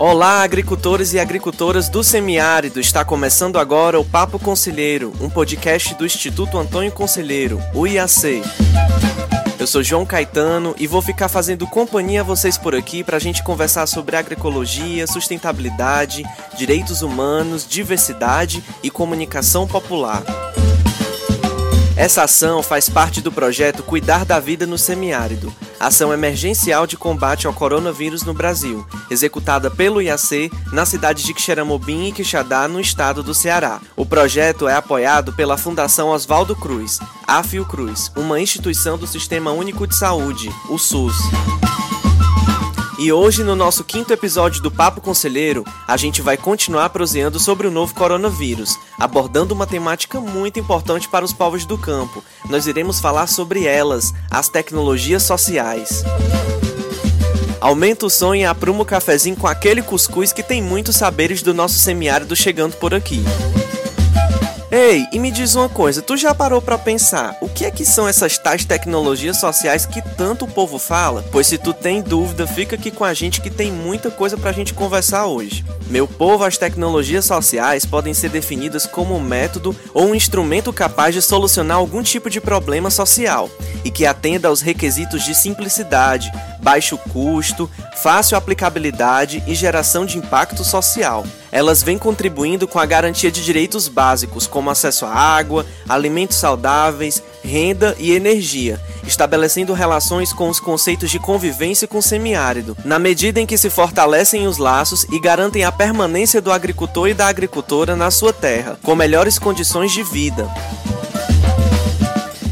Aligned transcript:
Olá, 0.00 0.42
agricultores 0.42 1.12
e 1.12 1.18
agricultoras 1.18 1.90
do 1.90 2.02
semiárido. 2.02 2.80
Está 2.80 3.04
começando 3.04 3.58
agora 3.58 4.00
o 4.00 4.04
Papo 4.04 4.38
Conselheiro, 4.38 5.12
um 5.20 5.28
podcast 5.28 5.94
do 5.94 6.06
Instituto 6.06 6.56
Antônio 6.56 6.90
Conselheiro, 6.90 7.60
o 7.74 7.86
IAC. 7.86 8.40
Eu 9.58 9.66
sou 9.66 9.82
João 9.82 10.06
Caetano 10.06 10.74
e 10.78 10.86
vou 10.86 11.02
ficar 11.02 11.28
fazendo 11.28 11.66
companhia 11.66 12.22
a 12.22 12.24
vocês 12.24 12.56
por 12.56 12.74
aqui 12.74 13.04
para 13.04 13.18
a 13.18 13.20
gente 13.20 13.44
conversar 13.44 13.86
sobre 13.86 14.16
agroecologia, 14.16 15.06
sustentabilidade, 15.06 16.24
direitos 16.56 17.02
humanos, 17.02 17.68
diversidade 17.68 18.64
e 18.82 18.90
comunicação 18.90 19.68
popular. 19.68 20.22
Essa 22.00 22.22
ação 22.22 22.62
faz 22.62 22.88
parte 22.88 23.20
do 23.20 23.30
projeto 23.30 23.82
Cuidar 23.82 24.24
da 24.24 24.40
Vida 24.40 24.66
no 24.66 24.78
Semiárido, 24.78 25.54
ação 25.78 26.14
emergencial 26.14 26.86
de 26.86 26.96
combate 26.96 27.46
ao 27.46 27.52
coronavírus 27.52 28.22
no 28.22 28.32
Brasil, 28.32 28.86
executada 29.10 29.70
pelo 29.70 30.00
IAC 30.00 30.50
na 30.72 30.86
cidade 30.86 31.22
de 31.22 31.34
Quixeramobim 31.34 32.08
e 32.08 32.12
Quixadá, 32.12 32.66
no 32.66 32.80
estado 32.80 33.22
do 33.22 33.34
Ceará. 33.34 33.82
O 33.94 34.06
projeto 34.06 34.66
é 34.66 34.74
apoiado 34.74 35.34
pela 35.34 35.58
Fundação 35.58 36.08
Oswaldo 36.08 36.56
Cruz, 36.56 37.00
a 37.26 37.42
Fiocruz, 37.42 38.10
uma 38.16 38.40
instituição 38.40 38.96
do 38.96 39.06
Sistema 39.06 39.52
Único 39.52 39.86
de 39.86 39.94
Saúde, 39.94 40.50
o 40.70 40.78
SUS. 40.78 41.14
E 43.00 43.10
hoje, 43.10 43.42
no 43.42 43.56
nosso 43.56 43.82
quinto 43.82 44.12
episódio 44.12 44.60
do 44.62 44.70
Papo 44.70 45.00
Conselheiro, 45.00 45.64
a 45.88 45.96
gente 45.96 46.20
vai 46.20 46.36
continuar 46.36 46.90
proseando 46.90 47.40
sobre 47.40 47.66
o 47.66 47.70
novo 47.70 47.94
coronavírus, 47.94 48.78
abordando 48.98 49.54
uma 49.54 49.66
temática 49.66 50.20
muito 50.20 50.60
importante 50.60 51.08
para 51.08 51.24
os 51.24 51.32
povos 51.32 51.64
do 51.64 51.78
campo. 51.78 52.22
Nós 52.50 52.66
iremos 52.66 53.00
falar 53.00 53.26
sobre 53.26 53.64
elas, 53.64 54.12
as 54.30 54.50
tecnologias 54.50 55.22
sociais. 55.22 56.04
Aumenta 57.58 58.04
o 58.04 58.10
som 58.10 58.34
e 58.34 58.44
apruma 58.44 58.82
o 58.82 58.86
cafezinho 58.86 59.34
com 59.34 59.46
aquele 59.46 59.80
cuscuz 59.80 60.30
que 60.30 60.42
tem 60.42 60.62
muitos 60.62 60.96
saberes 60.96 61.40
do 61.40 61.54
nosso 61.54 61.78
semiárido 61.78 62.36
chegando 62.36 62.76
por 62.76 62.92
aqui. 62.92 63.24
Ei, 64.72 65.08
e 65.10 65.18
me 65.18 65.32
diz 65.32 65.56
uma 65.56 65.68
coisa, 65.68 66.00
tu 66.00 66.16
já 66.16 66.32
parou 66.32 66.62
para 66.62 66.78
pensar 66.78 67.36
o 67.40 67.48
que 67.48 67.64
é 67.64 67.72
que 67.72 67.84
são 67.84 68.06
essas 68.06 68.38
tais 68.38 68.64
tecnologias 68.64 69.36
sociais 69.38 69.84
que 69.84 70.00
tanto 70.16 70.44
o 70.44 70.48
povo 70.48 70.78
fala? 70.78 71.24
Pois 71.32 71.48
se 71.48 71.58
tu 71.58 71.74
tem 71.74 72.00
dúvida, 72.00 72.46
fica 72.46 72.76
aqui 72.76 72.92
com 72.92 73.02
a 73.02 73.12
gente 73.12 73.40
que 73.40 73.50
tem 73.50 73.72
muita 73.72 74.12
coisa 74.12 74.36
pra 74.36 74.52
gente 74.52 74.72
conversar 74.72 75.26
hoje. 75.26 75.64
Meu 75.88 76.06
povo, 76.06 76.44
as 76.44 76.56
tecnologias 76.56 77.24
sociais 77.24 77.84
podem 77.84 78.14
ser 78.14 78.28
definidas 78.28 78.86
como 78.86 79.16
um 79.16 79.20
método 79.20 79.74
ou 79.92 80.06
um 80.06 80.14
instrumento 80.14 80.72
capaz 80.72 81.16
de 81.16 81.20
solucionar 81.20 81.78
algum 81.78 82.00
tipo 82.00 82.30
de 82.30 82.40
problema 82.40 82.90
social 82.90 83.50
e 83.84 83.90
que 83.90 84.06
atenda 84.06 84.48
aos 84.48 84.60
requisitos 84.60 85.24
de 85.24 85.34
simplicidade, 85.34 86.32
baixo 86.60 86.96
custo, 86.98 87.70
fácil 88.02 88.36
aplicabilidade 88.36 89.42
e 89.46 89.54
geração 89.54 90.06
de 90.06 90.18
impacto 90.18 90.64
social. 90.64 91.24
Elas 91.52 91.82
vêm 91.82 91.98
contribuindo 91.98 92.68
com 92.68 92.78
a 92.78 92.86
garantia 92.86 93.30
de 93.30 93.44
direitos 93.44 93.88
básicos, 93.88 94.46
como 94.46 94.70
acesso 94.70 95.04
à 95.04 95.12
água, 95.12 95.66
alimentos 95.88 96.36
saudáveis, 96.36 97.22
renda 97.42 97.96
e 97.98 98.12
energia, 98.12 98.80
estabelecendo 99.06 99.72
relações 99.72 100.32
com 100.32 100.48
os 100.48 100.60
conceitos 100.60 101.10
de 101.10 101.18
convivência 101.18 101.88
com 101.88 101.98
o 101.98 102.02
semiárido, 102.02 102.76
na 102.84 102.98
medida 102.98 103.40
em 103.40 103.46
que 103.46 103.58
se 103.58 103.70
fortalecem 103.70 104.46
os 104.46 104.58
laços 104.58 105.04
e 105.10 105.18
garantem 105.18 105.64
a 105.64 105.72
permanência 105.72 106.40
do 106.40 106.52
agricultor 106.52 107.08
e 107.08 107.14
da 107.14 107.26
agricultora 107.26 107.96
na 107.96 108.10
sua 108.10 108.32
terra, 108.32 108.78
com 108.82 108.94
melhores 108.94 109.38
condições 109.38 109.92
de 109.92 110.02
vida. 110.02 110.48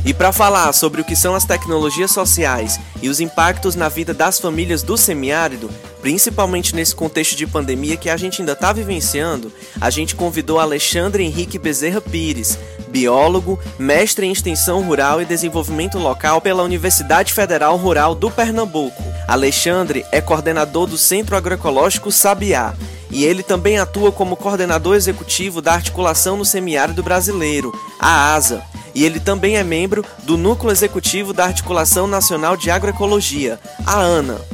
E 0.09 0.15
para 0.15 0.33
falar 0.33 0.73
sobre 0.73 1.03
o 1.03 1.05
que 1.05 1.15
são 1.15 1.35
as 1.35 1.45
tecnologias 1.45 2.13
sociais 2.13 2.81
e 3.03 3.11
os 3.11 3.21
impactos 3.21 3.75
na 3.75 3.91
vida 3.91 4.15
das 4.15 4.41
famílias 4.41 4.83
do 4.83 4.97
semiárido, 4.97 5.69
principalmente 6.01 6.75
nesse 6.75 6.95
contexto 6.95 7.37
de 7.37 7.47
pandemia 7.47 7.95
que 7.95 8.09
a 8.09 8.17
gente 8.17 8.41
ainda 8.41 8.53
está 8.53 8.73
vivenciando, 8.73 9.53
a 9.79 9.91
gente 9.91 10.15
convidou 10.15 10.59
Alexandre 10.59 11.23
Henrique 11.25 11.59
Bezerra 11.59 12.01
Pires, 12.01 12.59
biólogo, 12.89 13.61
mestre 13.79 14.25
em 14.25 14.33
extensão 14.33 14.83
rural 14.83 15.21
e 15.21 15.27
desenvolvimento 15.27 15.99
local 15.99 16.41
pela 16.41 16.63
Universidade 16.63 17.35
Federal 17.35 17.77
Rural 17.77 18.15
do 18.15 18.31
Pernambuco. 18.31 19.05
Alexandre 19.27 20.07
é 20.11 20.23
coordenador 20.23 20.87
do 20.87 20.97
Centro 20.97 21.37
Agroecológico 21.37 22.11
Sabiá 22.11 22.73
e 23.11 23.27
ele 23.27 23.43
também 23.43 23.79
atua 23.79 24.11
como 24.11 24.37
coordenador 24.37 24.97
executivo 24.97 25.61
da 25.61 25.75
Articulação 25.75 26.39
no 26.39 26.47
Semiárido 26.47 27.03
Brasileiro, 27.03 27.79
a 28.01 28.33
ASA 28.33 28.65
e 28.99 29.05
ele 29.05 29.21
também 29.21 29.57
é 29.57 29.63
membro 29.63 30.05
do 30.25 30.37
Núcleo 30.37 30.73
Executivo 30.73 31.33
da 31.33 31.45
Articulação 31.45 32.09
Nacional 32.09 32.57
de 32.57 32.69
Agroecologia, 32.69 33.61
a 33.87 33.97
ANA. 33.97 34.45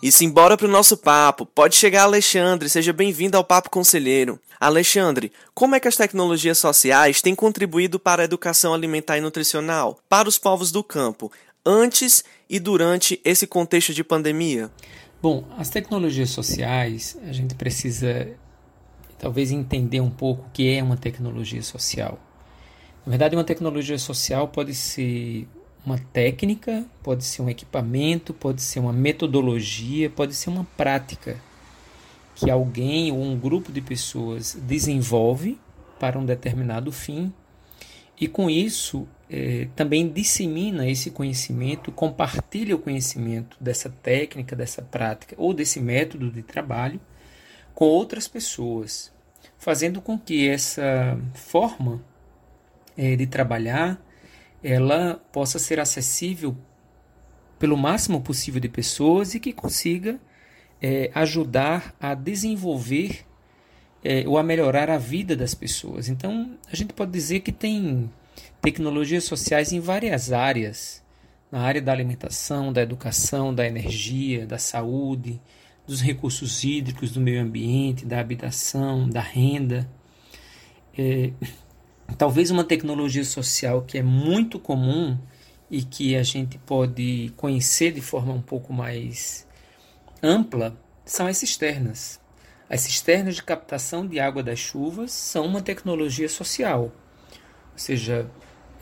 E 0.00 0.12
simbora 0.12 0.56
para 0.56 0.68
o 0.68 0.70
nosso 0.70 0.96
papo. 0.96 1.44
Pode 1.44 1.74
chegar, 1.74 2.04
Alexandre. 2.04 2.68
Seja 2.68 2.92
bem-vindo 2.92 3.36
ao 3.36 3.42
Papo 3.42 3.68
Conselheiro. 3.68 4.38
Alexandre, 4.60 5.32
como 5.52 5.74
é 5.74 5.80
que 5.80 5.88
as 5.88 5.96
tecnologias 5.96 6.58
sociais 6.58 7.20
têm 7.20 7.34
contribuído 7.34 7.98
para 7.98 8.22
a 8.22 8.24
educação 8.26 8.72
alimentar 8.72 9.18
e 9.18 9.20
nutricional 9.20 9.98
para 10.08 10.28
os 10.28 10.38
povos 10.38 10.70
do 10.70 10.84
campo, 10.84 11.32
antes 11.66 12.22
e 12.48 12.60
durante 12.60 13.20
esse 13.24 13.44
contexto 13.44 13.92
de 13.92 14.04
pandemia? 14.04 14.70
Bom, 15.20 15.44
as 15.58 15.68
tecnologias 15.68 16.30
sociais, 16.30 17.18
a 17.26 17.32
gente 17.32 17.56
precisa 17.56 18.28
talvez 19.18 19.50
entender 19.50 20.00
um 20.00 20.10
pouco 20.10 20.46
o 20.46 20.50
que 20.52 20.72
é 20.72 20.80
uma 20.80 20.96
tecnologia 20.96 21.60
social. 21.60 22.29
Na 23.10 23.14
verdade, 23.14 23.34
uma 23.34 23.42
tecnologia 23.42 23.98
social 23.98 24.46
pode 24.46 24.72
ser 24.72 25.48
uma 25.84 25.98
técnica, 25.98 26.86
pode 27.02 27.24
ser 27.24 27.42
um 27.42 27.50
equipamento, 27.50 28.32
pode 28.32 28.62
ser 28.62 28.78
uma 28.78 28.92
metodologia, 28.92 30.08
pode 30.08 30.32
ser 30.32 30.48
uma 30.48 30.62
prática 30.76 31.36
que 32.36 32.48
alguém 32.48 33.10
ou 33.10 33.20
um 33.20 33.36
grupo 33.36 33.72
de 33.72 33.80
pessoas 33.80 34.56
desenvolve 34.62 35.58
para 35.98 36.20
um 36.20 36.24
determinado 36.24 36.92
fim 36.92 37.32
e 38.16 38.28
com 38.28 38.48
isso 38.48 39.08
é, 39.28 39.66
também 39.74 40.08
dissemina 40.08 40.88
esse 40.88 41.10
conhecimento, 41.10 41.90
compartilha 41.90 42.76
o 42.76 42.78
conhecimento 42.78 43.56
dessa 43.60 43.90
técnica, 43.90 44.54
dessa 44.54 44.82
prática 44.82 45.34
ou 45.36 45.52
desse 45.52 45.80
método 45.80 46.30
de 46.30 46.44
trabalho 46.44 47.00
com 47.74 47.86
outras 47.86 48.28
pessoas, 48.28 49.12
fazendo 49.58 50.00
com 50.00 50.16
que 50.16 50.48
essa 50.48 51.18
forma 51.34 52.08
é, 53.00 53.16
de 53.16 53.26
trabalhar 53.26 53.98
ela 54.62 55.14
possa 55.32 55.58
ser 55.58 55.80
acessível 55.80 56.54
pelo 57.58 57.76
máximo 57.76 58.20
possível 58.20 58.60
de 58.60 58.68
pessoas 58.68 59.34
e 59.34 59.40
que 59.40 59.54
consiga 59.54 60.20
é, 60.82 61.10
ajudar 61.14 61.94
a 61.98 62.14
desenvolver 62.14 63.24
é, 64.04 64.24
ou 64.26 64.36
a 64.36 64.42
melhorar 64.42 64.90
a 64.90 64.98
vida 64.98 65.34
das 65.34 65.54
pessoas. 65.54 66.08
Então, 66.08 66.58
a 66.70 66.76
gente 66.76 66.92
pode 66.92 67.10
dizer 67.10 67.40
que 67.40 67.52
tem 67.52 68.10
tecnologias 68.60 69.24
sociais 69.24 69.72
em 69.72 69.80
várias 69.80 70.30
áreas 70.30 71.02
na 71.50 71.60
área 71.60 71.82
da 71.82 71.92
alimentação, 71.92 72.72
da 72.72 72.82
educação, 72.82 73.54
da 73.54 73.66
energia, 73.66 74.46
da 74.46 74.58
saúde, 74.58 75.40
dos 75.86 76.00
recursos 76.00 76.62
hídricos, 76.62 77.10
do 77.10 77.20
meio 77.20 77.42
ambiente, 77.42 78.06
da 78.06 78.20
habitação, 78.20 79.08
da 79.08 79.20
renda. 79.20 79.88
É, 80.96 81.32
talvez 82.16 82.50
uma 82.50 82.64
tecnologia 82.64 83.24
social 83.24 83.82
que 83.82 83.98
é 83.98 84.02
muito 84.02 84.58
comum 84.58 85.18
e 85.70 85.82
que 85.82 86.16
a 86.16 86.22
gente 86.22 86.58
pode 86.58 87.32
conhecer 87.36 87.92
de 87.92 88.00
forma 88.00 88.32
um 88.32 88.42
pouco 88.42 88.72
mais 88.72 89.46
ampla 90.22 90.76
são 91.04 91.26
as 91.26 91.36
cisternas. 91.36 92.20
As 92.68 92.82
cisternas 92.82 93.36
de 93.36 93.42
captação 93.42 94.06
de 94.06 94.20
água 94.20 94.42
das 94.42 94.58
chuvas 94.58 95.12
são 95.12 95.44
uma 95.46 95.60
tecnologia 95.60 96.28
social. 96.28 96.92
Ou 97.72 97.78
seja, 97.78 98.30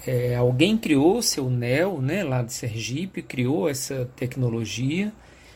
é, 0.06 0.36
alguém 0.36 0.76
criou 0.76 1.22
seu 1.22 1.48
NEL, 1.48 2.00
né, 2.00 2.22
lá 2.22 2.42
de 2.42 2.52
Sergipe, 2.52 3.22
criou 3.22 3.68
essa 3.68 4.10
tecnologia, 4.16 5.12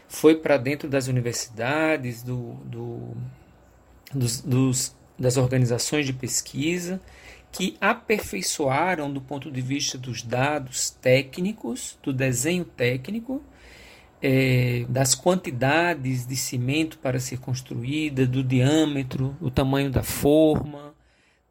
foi 0.08 0.34
para 0.34 0.56
dentro 0.56 0.88
das 0.88 1.08
universidades, 1.08 2.22
do, 2.22 2.54
do, 2.64 3.16
dos, 4.14 4.40
dos, 4.40 4.96
das 5.18 5.36
organizações 5.36 6.06
de 6.06 6.12
pesquisa 6.12 7.00
que 7.52 7.76
aperfeiçoaram 7.78 9.12
do 9.12 9.20
ponto 9.20 9.50
de 9.50 9.60
vista 9.60 9.98
dos 9.98 10.22
dados 10.22 10.88
técnicos, 10.88 11.98
do 12.02 12.10
desenho 12.10 12.64
técnico, 12.64 13.42
é, 14.22 14.86
das 14.88 15.14
quantidades 15.14 16.26
de 16.26 16.34
cimento 16.34 16.98
para 16.98 17.20
ser 17.20 17.38
construída, 17.38 18.26
do 18.26 18.42
diâmetro, 18.42 19.36
o 19.38 19.50
tamanho 19.50 19.90
da 19.90 20.02
forma, 20.02 20.94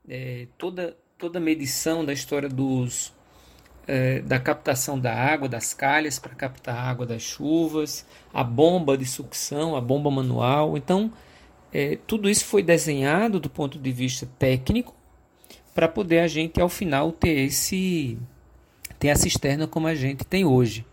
é, 0.10 0.48
toda, 0.58 0.98
toda 1.20 1.38
a 1.38 1.42
medição 1.42 2.04
da 2.04 2.14
história 2.14 2.50
dos, 2.50 3.14
é, 3.86 4.22
da 4.22 4.40
captação 4.40 5.00
da 5.00 5.14
água, 5.14 5.48
das 5.48 5.72
calhas 5.72 6.18
para 6.18 6.34
captar 6.34 6.76
a 6.76 6.82
água 6.82 7.06
das 7.06 7.22
chuvas, 7.22 8.08
a 8.34 8.44
bomba 8.44 8.98
de 8.98 9.06
sucção, 9.06 9.76
a 9.76 9.82
bomba 9.82 10.10
manual. 10.10 10.76
Então, 10.76 11.14
é, 11.72 12.00
tudo 12.08 12.28
isso 12.28 12.46
foi 12.46 12.64
desenhado 12.64 13.40
do 13.40 13.50
ponto 13.50 13.78
de 13.78 13.92
vista 13.92 14.28
técnico 14.40 14.96
para 15.74 15.88
poder 15.88 16.20
a 16.20 16.28
gente 16.28 16.60
ao 16.60 16.70
final 16.70 17.12
ter 17.12 17.46
esse 17.46 18.18
ter 19.00 19.10
a 19.10 19.16
cisterna 19.16 19.68
como 19.68 19.88
a 19.88 19.96
gente 19.96 20.24
tem 20.26 20.46
hoje. 20.46 20.86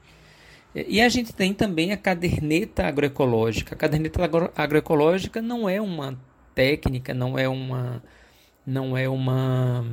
E 0.74 1.00
a 1.00 1.08
gente 1.08 1.32
tem 1.32 1.52
também 1.52 1.92
a 1.92 1.96
caderneta 1.96 2.86
agroecológica. 2.86 3.74
A 3.74 3.78
caderneta 3.78 4.22
agro 4.22 4.52
agroecológica 4.56 5.42
não 5.42 5.68
é 5.68 5.80
uma 5.80 6.18
técnica, 6.54 7.12
não 7.12 7.38
é 7.38 7.48
uma 7.48 8.02
não 8.66 8.96
é 8.96 9.08
uma 9.08 9.84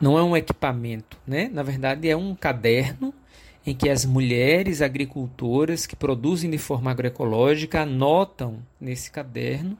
não 0.00 0.18
é 0.18 0.22
um 0.22 0.36
equipamento, 0.36 1.18
né? 1.26 1.48
Na 1.52 1.62
verdade 1.62 2.08
é 2.08 2.16
um 2.16 2.34
caderno 2.34 3.12
em 3.66 3.74
que 3.74 3.88
as 3.88 4.04
mulheres 4.04 4.82
agricultoras 4.82 5.86
que 5.86 5.96
produzem 5.96 6.50
de 6.50 6.58
forma 6.58 6.90
agroecológica 6.90 7.82
anotam 7.82 8.58
nesse 8.80 9.10
caderno 9.10 9.78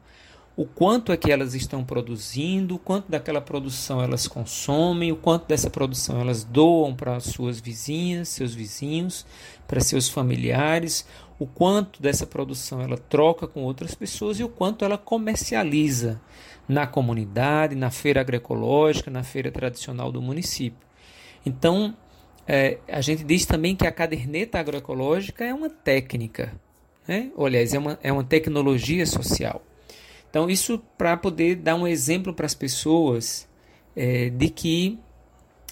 o 0.57 0.65
quanto 0.65 1.11
é 1.11 1.17
que 1.17 1.33
elas 1.33 1.55
estão 1.55 1.85
produzindo, 1.85 2.77
o 2.77 2.79
quanto 2.79 3.11
daquela 3.11 3.41
produção 3.41 4.01
elas 4.01 4.29
consomem, 4.29 5.11
o 5.11 5.17
quanto 5.17 5.47
dessa 5.47 5.69
produção 5.69 6.21
elas 6.21 6.45
doam 6.45 6.95
para 6.95 7.19
suas 7.19 7.59
vizinhas, 7.61 8.29
seus 8.29 8.55
vizinhos, 8.55 9.27
para 9.67 9.81
seus 9.81 10.09
familiares, 10.09 11.05
o 11.41 11.47
quanto 11.47 12.01
dessa 12.01 12.25
produção 12.25 12.81
ela 12.81 12.97
troca 12.97 13.49
com 13.49 13.65
outras 13.65 13.97
pessoas 13.97 14.39
e 14.39 14.45
o 14.45 14.49
quanto 14.49 14.85
ela 14.85 14.97
comercializa 14.97 16.21
na 16.69 16.87
comunidade, 16.87 17.75
na 17.75 17.91
feira 17.91 18.21
agroecológica, 18.21 19.11
na 19.11 19.25
feira 19.25 19.51
tradicional 19.51 20.13
do 20.13 20.23
município. 20.23 20.87
Então, 21.45 21.97
é, 22.47 22.79
a 22.89 23.01
gente 23.01 23.25
diz 23.25 23.45
também 23.45 23.75
que 23.75 23.89
a 23.89 23.93
caderneta 23.93 24.61
agroecológica 24.61 25.45
é 25.45 25.53
uma 25.53 25.69
técnica, 25.69 26.55
né? 27.09 27.33
ou 27.35 27.45
aliás, 27.45 27.75
é 27.75 27.79
uma, 27.79 27.99
é 28.03 28.13
uma 28.13 28.23
tecnologia 28.23 29.05
social. 29.05 29.61
Então, 30.35 30.51
isso 30.51 30.83
para 30.99 31.17
poder 31.17 31.55
dar 31.55 31.77
um 31.77 31.87
exemplo 31.87 32.35
para 32.35 32.45
as 32.45 32.57
pessoas 32.57 33.49
é, 33.95 34.31
de 34.31 34.49
que 34.49 34.99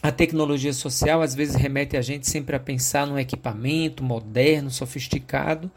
a 0.01 0.13
tecnologia 0.13 0.73
social 0.73 1.21
às 1.21 1.35
vezes 1.35 1.57
remete 1.57 1.97
a 1.97 2.01
gente 2.01 2.29
sempre 2.29 2.55
a 2.55 2.61
pensar 2.61 3.05
num 3.05 3.19
equipamento 3.19 4.05
moderno, 4.05 4.71
sofisticado, 4.71 5.69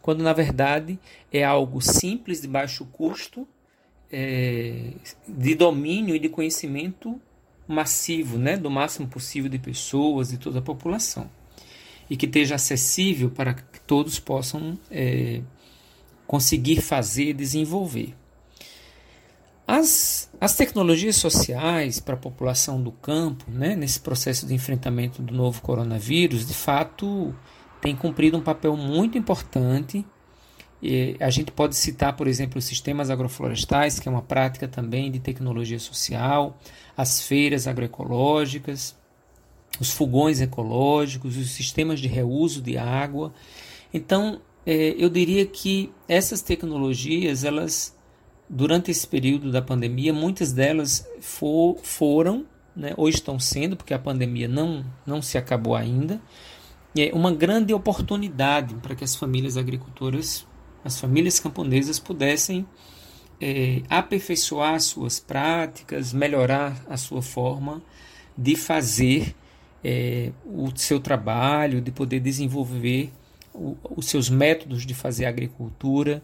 quando 0.00 0.22
na 0.22 0.32
verdade 0.32 0.98
é 1.30 1.44
algo 1.44 1.82
simples, 1.82 2.40
de 2.40 2.48
baixo 2.48 2.86
custo, 2.86 3.46
é, 4.10 4.94
de 5.28 5.54
domínio 5.54 6.16
e 6.16 6.18
de 6.18 6.30
conhecimento 6.30 7.20
massivo, 7.68 8.38
né, 8.38 8.56
do 8.56 8.70
máximo 8.70 9.06
possível 9.06 9.50
de 9.50 9.58
pessoas, 9.58 10.30
de 10.30 10.38
toda 10.38 10.60
a 10.60 10.62
população, 10.62 11.30
e 12.08 12.16
que 12.16 12.24
esteja 12.24 12.54
acessível 12.54 13.28
para 13.28 13.52
que 13.52 13.80
todos 13.82 14.18
possam 14.18 14.78
é, 14.90 15.42
conseguir 16.26 16.80
fazer 16.80 17.24
e 17.24 17.34
desenvolver. 17.34 18.14
As, 19.72 20.28
as 20.40 20.56
tecnologias 20.56 21.14
sociais 21.14 22.00
para 22.00 22.14
a 22.14 22.16
população 22.16 22.82
do 22.82 22.90
campo, 22.90 23.44
né, 23.48 23.76
nesse 23.76 24.00
processo 24.00 24.44
de 24.44 24.52
enfrentamento 24.52 25.22
do 25.22 25.32
novo 25.32 25.62
coronavírus, 25.62 26.44
de 26.44 26.54
fato, 26.54 27.32
têm 27.80 27.94
cumprido 27.94 28.36
um 28.36 28.40
papel 28.40 28.76
muito 28.76 29.16
importante. 29.16 30.04
E 30.82 31.16
a 31.20 31.30
gente 31.30 31.52
pode 31.52 31.76
citar, 31.76 32.16
por 32.16 32.26
exemplo, 32.26 32.58
os 32.58 32.64
sistemas 32.64 33.10
agroflorestais, 33.10 34.00
que 34.00 34.08
é 34.08 34.10
uma 34.10 34.22
prática 34.22 34.66
também 34.66 35.08
de 35.08 35.20
tecnologia 35.20 35.78
social, 35.78 36.58
as 36.96 37.22
feiras 37.22 37.68
agroecológicas, 37.68 38.96
os 39.78 39.92
fogões 39.92 40.40
ecológicos, 40.40 41.36
os 41.36 41.52
sistemas 41.52 42.00
de 42.00 42.08
reuso 42.08 42.60
de 42.60 42.76
água. 42.76 43.32
Então, 43.94 44.40
é, 44.66 44.96
eu 44.98 45.08
diria 45.08 45.46
que 45.46 45.92
essas 46.08 46.42
tecnologias, 46.42 47.44
elas 47.44 47.99
durante 48.52 48.90
esse 48.90 49.06
período 49.06 49.52
da 49.52 49.62
pandemia, 49.62 50.12
muitas 50.12 50.52
delas 50.52 51.08
for, 51.20 51.78
foram, 51.84 52.44
né, 52.74 52.92
ou 52.96 53.08
estão 53.08 53.38
sendo, 53.38 53.76
porque 53.76 53.94
a 53.94 53.98
pandemia 53.98 54.48
não, 54.48 54.84
não 55.06 55.22
se 55.22 55.38
acabou 55.38 55.76
ainda, 55.76 56.20
é 56.98 57.12
uma 57.14 57.32
grande 57.32 57.72
oportunidade 57.72 58.74
para 58.76 58.96
que 58.96 59.04
as 59.04 59.14
famílias 59.14 59.56
agricultoras, 59.56 60.44
as 60.84 60.98
famílias 60.98 61.38
camponesas 61.38 62.00
pudessem 62.00 62.66
é, 63.40 63.82
aperfeiçoar 63.88 64.80
suas 64.80 65.20
práticas, 65.20 66.12
melhorar 66.12 66.84
a 66.88 66.96
sua 66.96 67.22
forma 67.22 67.80
de 68.36 68.56
fazer 68.56 69.36
é, 69.84 70.32
o 70.44 70.76
seu 70.76 70.98
trabalho, 70.98 71.80
de 71.80 71.92
poder 71.92 72.18
desenvolver 72.18 73.12
o, 73.54 73.76
os 73.96 74.06
seus 74.06 74.28
métodos 74.28 74.84
de 74.84 74.92
fazer 74.92 75.26
agricultura, 75.26 76.20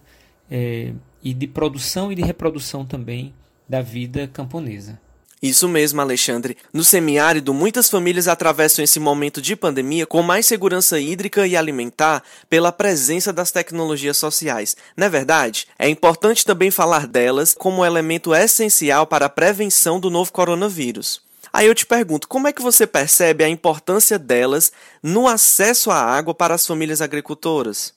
é, 0.50 0.92
e 1.22 1.34
de 1.34 1.46
produção 1.46 2.12
e 2.12 2.14
de 2.14 2.22
reprodução 2.22 2.84
também 2.84 3.34
da 3.68 3.80
vida 3.82 4.28
camponesa. 4.28 4.98
Isso 5.42 5.68
mesmo, 5.68 6.00
Alexandre. 6.00 6.56
No 6.72 6.82
semiárido, 6.82 7.52
muitas 7.52 7.90
famílias 7.90 8.26
atravessam 8.26 8.82
esse 8.82 8.98
momento 8.98 9.42
de 9.42 9.54
pandemia 9.54 10.06
com 10.06 10.22
mais 10.22 10.46
segurança 10.46 10.98
hídrica 10.98 11.46
e 11.46 11.54
alimentar 11.54 12.22
pela 12.48 12.72
presença 12.72 13.32
das 13.32 13.50
tecnologias 13.50 14.16
sociais. 14.16 14.76
Não 14.96 15.06
é 15.06 15.10
verdade? 15.10 15.68
É 15.78 15.88
importante 15.88 16.44
também 16.44 16.70
falar 16.70 17.06
delas 17.06 17.54
como 17.54 17.84
elemento 17.84 18.34
essencial 18.34 19.06
para 19.06 19.26
a 19.26 19.30
prevenção 19.30 20.00
do 20.00 20.10
novo 20.10 20.32
coronavírus. 20.32 21.20
Aí 21.52 21.66
eu 21.66 21.74
te 21.74 21.86
pergunto, 21.86 22.28
como 22.28 22.48
é 22.48 22.52
que 22.52 22.62
você 22.62 22.86
percebe 22.86 23.44
a 23.44 23.48
importância 23.48 24.18
delas 24.18 24.72
no 25.02 25.28
acesso 25.28 25.90
à 25.90 25.96
água 25.98 26.34
para 26.34 26.54
as 26.54 26.66
famílias 26.66 27.00
agricultoras? 27.00 27.95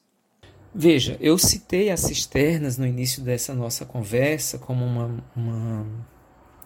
Veja, 0.73 1.17
eu 1.19 1.37
citei 1.37 1.89
as 1.89 2.01
cisternas 2.01 2.77
no 2.77 2.85
início 2.85 3.23
dessa 3.23 3.53
nossa 3.53 3.85
conversa 3.85 4.59
como 4.59 4.85
uma, 4.85 5.23
uma, 5.35 5.85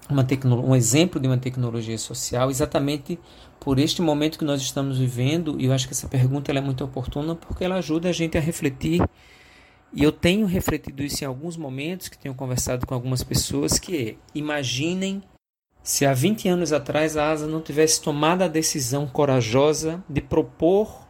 uma 0.09 0.27
um 0.57 0.75
exemplo 0.75 1.19
de 1.19 1.27
uma 1.27 1.37
tecnologia 1.37 1.97
social, 1.97 2.49
exatamente 2.49 3.17
por 3.59 3.79
este 3.79 4.01
momento 4.01 4.37
que 4.37 4.43
nós 4.43 4.61
estamos 4.61 4.97
vivendo, 4.97 5.55
e 5.59 5.65
eu 5.65 5.73
acho 5.73 5.87
que 5.87 5.93
essa 5.93 6.07
pergunta 6.09 6.51
é 6.51 6.59
muito 6.59 6.83
oportuna 6.83 7.33
porque 7.33 7.63
ela 7.63 7.75
ajuda 7.75 8.09
a 8.09 8.11
gente 8.11 8.37
a 8.37 8.41
refletir. 8.41 9.01
E 9.93 10.03
eu 10.03 10.11
tenho 10.11 10.45
refletido 10.45 11.03
isso 11.03 11.23
em 11.23 11.27
alguns 11.27 11.55
momentos, 11.55 12.09
que 12.09 12.17
tenho 12.17 12.35
conversado 12.35 12.85
com 12.85 12.93
algumas 12.93 13.23
pessoas, 13.23 13.79
que 13.79 13.95
é, 13.95 14.15
imaginem 14.35 15.23
se 15.81 16.05
há 16.05 16.13
20 16.13 16.47
anos 16.49 16.73
atrás 16.73 17.15
a 17.15 17.31
ASA 17.31 17.47
não 17.47 17.61
tivesse 17.61 18.01
tomado 18.01 18.41
a 18.41 18.47
decisão 18.47 19.05
corajosa 19.05 20.03
de 20.09 20.19
propor 20.19 21.02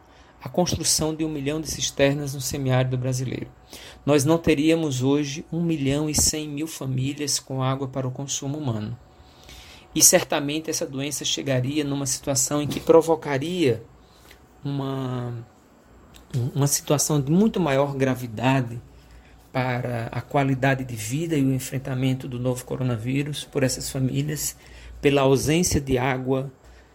a 0.44 0.48
construção 0.50 1.14
de 1.14 1.24
um 1.24 1.28
milhão 1.30 1.58
de 1.58 1.66
cisternas 1.70 2.34
no 2.34 2.40
semiárido 2.40 2.98
brasileiro. 2.98 3.46
Nós 4.04 4.26
não 4.26 4.36
teríamos 4.36 5.02
hoje 5.02 5.42
um 5.50 5.62
milhão 5.62 6.08
e 6.08 6.14
cem 6.14 6.46
mil 6.46 6.66
famílias 6.66 7.40
com 7.40 7.62
água 7.62 7.88
para 7.88 8.06
o 8.06 8.10
consumo 8.10 8.58
humano. 8.58 8.94
E 9.94 10.02
certamente 10.02 10.68
essa 10.68 10.84
doença 10.84 11.24
chegaria 11.24 11.82
numa 11.82 12.04
situação 12.04 12.60
em 12.60 12.66
que 12.66 12.78
provocaria 12.78 13.82
uma, 14.62 15.32
uma 16.54 16.66
situação 16.66 17.18
de 17.22 17.32
muito 17.32 17.58
maior 17.58 17.94
gravidade 17.96 18.78
para 19.50 20.08
a 20.12 20.20
qualidade 20.20 20.84
de 20.84 20.94
vida 20.94 21.36
e 21.36 21.42
o 21.42 21.54
enfrentamento 21.54 22.28
do 22.28 22.38
novo 22.38 22.66
coronavírus 22.66 23.44
por 23.44 23.62
essas 23.62 23.88
famílias, 23.88 24.58
pela 25.00 25.22
ausência 25.22 25.80
de 25.80 25.96
água 25.96 26.52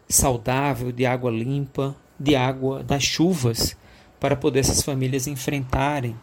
saudável, 0.07 0.91
de 0.91 1.07
água 1.07 1.31
limpa, 1.31 1.95
de 2.19 2.35
água 2.35 2.83
das 2.83 3.03
chuvas 3.03 3.77
para 4.19 4.35
poder 4.35 4.59
essas 4.59 4.81
famílias 4.81 5.27
enfrentarem 5.27 6.15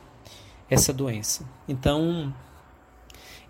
essa 0.68 0.92
doença. 0.92 1.44
Então, 1.66 2.34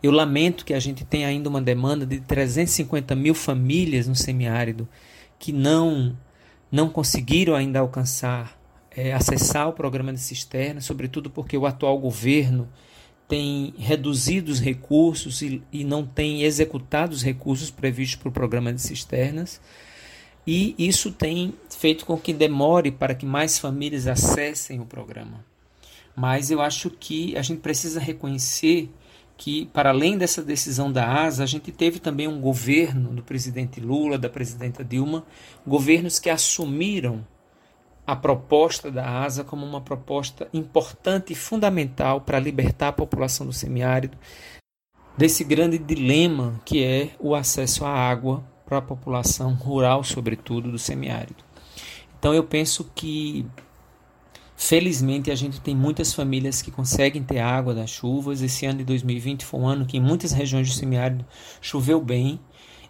eu 0.02 0.12
lamento 0.12 0.64
que 0.64 0.74
a 0.74 0.78
gente 0.80 1.04
tenha 1.04 1.26
ainda 1.26 1.48
uma 1.48 1.60
demanda 1.60 2.06
de 2.06 2.20
350 2.20 3.14
mil 3.14 3.34
famílias 3.34 4.06
no 4.06 4.14
semiárido 4.14 4.88
que 5.38 5.52
não 5.52 6.16
não 6.70 6.88
conseguiram 6.88 7.54
ainda 7.54 7.78
alcançar, 7.78 8.58
é, 8.90 9.12
acessar 9.12 9.68
o 9.68 9.72
programa 9.72 10.12
de 10.12 10.18
cisterna, 10.18 10.80
sobretudo 10.80 11.30
porque 11.30 11.56
o 11.56 11.64
atual 11.64 11.96
governo 11.96 12.68
tem 13.28 13.72
reduzido 13.78 14.50
os 14.50 14.60
recursos 14.60 15.42
e, 15.42 15.62
e 15.72 15.84
não 15.84 16.04
tem 16.04 16.42
executado 16.42 17.12
os 17.12 17.22
recursos 17.22 17.70
previstos 17.70 18.16
para 18.16 18.28
o 18.28 18.32
programa 18.32 18.72
de 18.72 18.80
cisternas 18.80 19.60
e 20.46 20.74
isso 20.78 21.10
tem 21.10 21.52
feito 21.68 22.06
com 22.06 22.16
que 22.16 22.32
demore 22.32 22.92
para 22.92 23.14
que 23.14 23.26
mais 23.26 23.58
famílias 23.58 24.06
acessem 24.06 24.80
o 24.80 24.86
programa. 24.86 25.44
Mas 26.14 26.50
eu 26.50 26.60
acho 26.60 26.88
que 26.88 27.36
a 27.36 27.42
gente 27.42 27.60
precisa 27.60 27.98
reconhecer 27.98 28.88
que, 29.36 29.66
para 29.66 29.90
além 29.90 30.16
dessa 30.16 30.42
decisão 30.42 30.90
da 30.90 31.24
ASA, 31.24 31.42
a 31.42 31.46
gente 31.46 31.70
teve 31.72 31.98
também 31.98 32.28
um 32.28 32.40
governo 32.40 33.10
do 33.10 33.22
presidente 33.22 33.80
Lula, 33.80 34.16
da 34.16 34.30
presidenta 34.30 34.84
Dilma, 34.84 35.24
governos 35.66 36.18
que 36.18 36.30
assumiram 36.30 37.26
a 38.06 38.14
proposta 38.14 38.90
da 38.90 39.24
ASA 39.24 39.42
como 39.42 39.66
uma 39.66 39.80
proposta 39.80 40.48
importante 40.54 41.32
e 41.32 41.36
fundamental 41.36 42.20
para 42.20 42.38
libertar 42.38 42.88
a 42.88 42.92
população 42.92 43.46
do 43.46 43.52
semiárido 43.52 44.16
desse 45.18 45.42
grande 45.42 45.76
dilema 45.76 46.60
que 46.64 46.84
é 46.84 47.10
o 47.18 47.34
acesso 47.34 47.84
à 47.84 47.90
água 47.90 48.44
para 48.66 48.78
a 48.78 48.82
população 48.82 49.54
rural, 49.54 50.02
sobretudo 50.02 50.70
do 50.70 50.78
semiárido. 50.78 51.44
Então 52.18 52.34
eu 52.34 52.44
penso 52.44 52.90
que 52.94 53.46
felizmente 54.56 55.30
a 55.30 55.34
gente 55.34 55.60
tem 55.60 55.76
muitas 55.76 56.12
famílias 56.12 56.60
que 56.60 56.70
conseguem 56.70 57.22
ter 57.22 57.38
água 57.38 57.74
das 57.74 57.90
chuvas. 57.90 58.42
Esse 58.42 58.66
ano 58.66 58.78
de 58.78 58.84
2020 58.84 59.44
foi 59.44 59.60
um 59.60 59.68
ano 59.68 59.86
que 59.86 59.98
em 59.98 60.00
muitas 60.00 60.32
regiões 60.32 60.68
do 60.68 60.74
semiárido 60.74 61.24
choveu 61.60 62.00
bem 62.00 62.40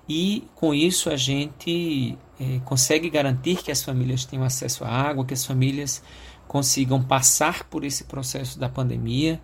e 0.08 0.44
com 0.54 0.72
isso 0.72 1.10
a 1.10 1.16
gente 1.16 2.16
é, 2.40 2.60
consegue 2.64 3.10
garantir 3.10 3.62
que 3.62 3.72
as 3.72 3.82
famílias 3.82 4.24
tenham 4.24 4.44
acesso 4.44 4.84
à 4.84 4.88
água, 4.88 5.24
que 5.24 5.34
as 5.34 5.44
famílias 5.44 6.02
consigam 6.46 7.02
passar 7.02 7.64
por 7.64 7.84
esse 7.84 8.04
processo 8.04 8.58
da 8.58 8.68
pandemia 8.68 9.40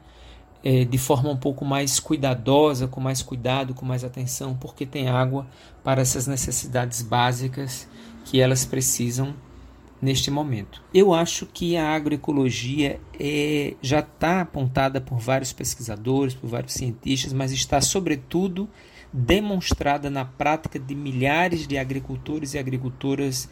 é, 0.64 0.84
de 0.84 0.98
forma 0.98 1.30
um 1.30 1.36
pouco 1.36 1.64
mais 1.64 1.98
cuidadosa, 1.98 2.86
com 2.86 3.00
mais 3.00 3.22
cuidado, 3.22 3.74
com 3.74 3.84
mais 3.84 4.04
atenção, 4.04 4.54
porque 4.54 4.86
tem 4.86 5.08
água 5.08 5.46
para 5.82 6.00
essas 6.00 6.26
necessidades 6.26 7.02
básicas 7.02 7.88
que 8.24 8.40
elas 8.40 8.64
precisam 8.64 9.34
neste 10.00 10.30
momento. 10.30 10.82
Eu 10.92 11.14
acho 11.14 11.46
que 11.46 11.76
a 11.76 11.94
agroecologia 11.94 13.00
é, 13.18 13.74
já 13.80 14.00
está 14.00 14.40
apontada 14.40 15.00
por 15.00 15.18
vários 15.18 15.52
pesquisadores, 15.52 16.34
por 16.34 16.48
vários 16.48 16.74
cientistas, 16.74 17.32
mas 17.32 17.52
está, 17.52 17.80
sobretudo, 17.80 18.68
demonstrada 19.12 20.10
na 20.10 20.24
prática 20.24 20.78
de 20.78 20.94
milhares 20.94 21.66
de 21.68 21.78
agricultores 21.78 22.54
e 22.54 22.58
agricultoras 22.58 23.48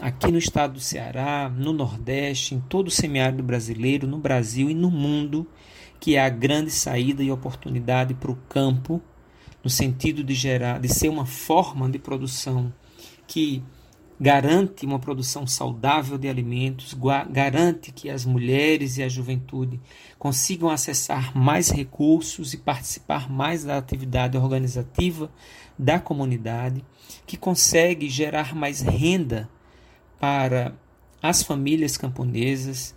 aqui 0.00 0.30
no 0.30 0.38
estado 0.38 0.74
do 0.74 0.80
Ceará, 0.80 1.50
no 1.54 1.72
Nordeste, 1.72 2.54
em 2.54 2.60
todo 2.60 2.88
o 2.88 2.90
semiárido 2.90 3.42
brasileiro, 3.42 4.06
no 4.06 4.18
Brasil 4.18 4.70
e 4.70 4.74
no 4.74 4.90
mundo, 4.90 5.46
que 6.00 6.16
é 6.16 6.24
a 6.24 6.30
grande 6.30 6.70
saída 6.70 7.22
e 7.22 7.30
oportunidade 7.30 8.14
para 8.14 8.30
o 8.30 8.36
campo, 8.48 9.00
no 9.62 9.68
sentido 9.68 10.24
de 10.24 10.34
gerar, 10.34 10.80
de 10.80 10.88
ser 10.88 11.10
uma 11.10 11.26
forma 11.26 11.88
de 11.88 11.98
produção 11.98 12.72
que 13.26 13.62
garante 14.20 14.84
uma 14.84 14.98
produção 14.98 15.46
saudável 15.46 16.18
de 16.18 16.28
alimentos, 16.28 16.94
garante 17.30 17.90
que 17.90 18.10
as 18.10 18.26
mulheres 18.26 18.98
e 18.98 19.02
a 19.02 19.08
juventude 19.08 19.80
consigam 20.18 20.68
acessar 20.68 21.36
mais 21.36 21.70
recursos 21.70 22.52
e 22.52 22.58
participar 22.58 23.30
mais 23.30 23.64
da 23.64 23.78
atividade 23.78 24.36
organizativa 24.36 25.30
da 25.78 25.98
comunidade, 25.98 26.84
que 27.26 27.38
consegue 27.38 28.10
gerar 28.10 28.54
mais 28.54 28.82
renda 28.82 29.48
para 30.18 30.74
as 31.22 31.42
famílias 31.42 31.96
camponesas, 31.96 32.94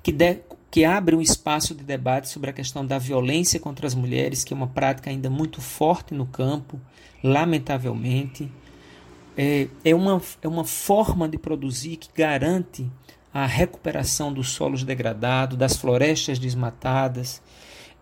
que, 0.00 0.12
de, 0.12 0.38
que 0.70 0.84
abre 0.84 1.16
um 1.16 1.20
espaço 1.20 1.74
de 1.74 1.82
debate 1.82 2.28
sobre 2.28 2.50
a 2.50 2.52
questão 2.52 2.86
da 2.86 2.98
violência 2.98 3.58
contra 3.58 3.86
as 3.86 3.94
mulheres, 3.94 4.44
que 4.44 4.52
é 4.54 4.56
uma 4.56 4.68
prática 4.68 5.10
ainda 5.10 5.28
muito 5.28 5.60
forte 5.60 6.14
no 6.14 6.26
campo, 6.26 6.80
lamentavelmente 7.22 8.50
é, 9.36 9.68
é, 9.84 9.94
uma, 9.94 10.20
é 10.42 10.48
uma 10.48 10.64
forma 10.64 11.28
de 11.28 11.38
produzir 11.38 11.96
que 11.96 12.10
garante 12.14 12.90
a 13.32 13.46
recuperação 13.46 14.32
dos 14.32 14.50
solos 14.50 14.82
degradados, 14.84 15.56
das 15.56 15.76
florestas 15.76 16.38
desmatadas, 16.38 17.40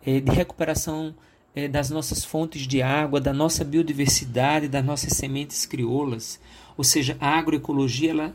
é, 0.05 0.21
de 0.21 0.33
recuperação 0.33 1.15
é, 1.55 1.69
das 1.69 1.91
nossas 1.91 2.25
fontes 2.25 2.67
de 2.67 2.83
água, 2.83 3.21
da 3.21 3.33
nossa 3.33 3.65
biodiversidade, 3.65 4.69
das 4.69 4.85
nossas 4.85 5.13
sementes 5.13 5.67
crioulas. 5.67 6.41
Ou 6.77 6.85
seja, 6.85 7.17
a 7.21 7.39
agroecologia 7.39 8.11
ela, 8.11 8.35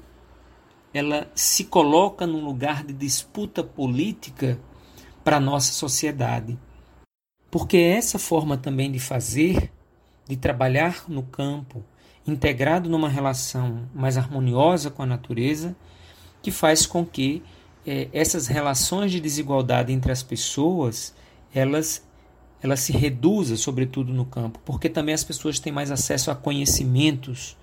ela 0.93 1.29
se 1.33 1.65
coloca 1.65 2.27
num 2.27 2.43
lugar 2.43 2.83
de 2.83 2.93
disputa 2.93 3.63
política 3.63 4.59
para 5.23 5.37
a 5.37 5.39
nossa 5.39 5.73
sociedade. 5.73 6.57
Porque 7.49 7.77
é 7.77 7.97
essa 7.97 8.19
forma 8.19 8.57
também 8.57 8.91
de 8.91 8.99
fazer, 8.99 9.71
de 10.27 10.35
trabalhar 10.37 11.05
no 11.07 11.23
campo, 11.23 11.83
integrado 12.27 12.89
numa 12.89 13.09
relação 13.09 13.89
mais 13.93 14.17
harmoniosa 14.17 14.89
com 14.89 15.03
a 15.03 15.05
natureza, 15.05 15.75
que 16.41 16.51
faz 16.51 16.85
com 16.85 17.05
que 17.05 17.43
é, 17.85 18.07
essas 18.13 18.47
relações 18.47 19.11
de 19.11 19.19
desigualdade 19.19 19.91
entre 19.91 20.11
as 20.11 20.23
pessoas 20.23 21.13
elas 21.53 22.03
elas 22.61 22.79
se 22.79 22.93
reduzam, 22.93 23.57
sobretudo 23.57 24.13
no 24.13 24.23
campo, 24.23 24.57
porque 24.63 24.87
também 24.87 25.13
as 25.13 25.23
pessoas 25.23 25.59
têm 25.59 25.73
mais 25.73 25.91
acesso 25.91 26.31
a 26.31 26.35
conhecimentos 26.35 27.57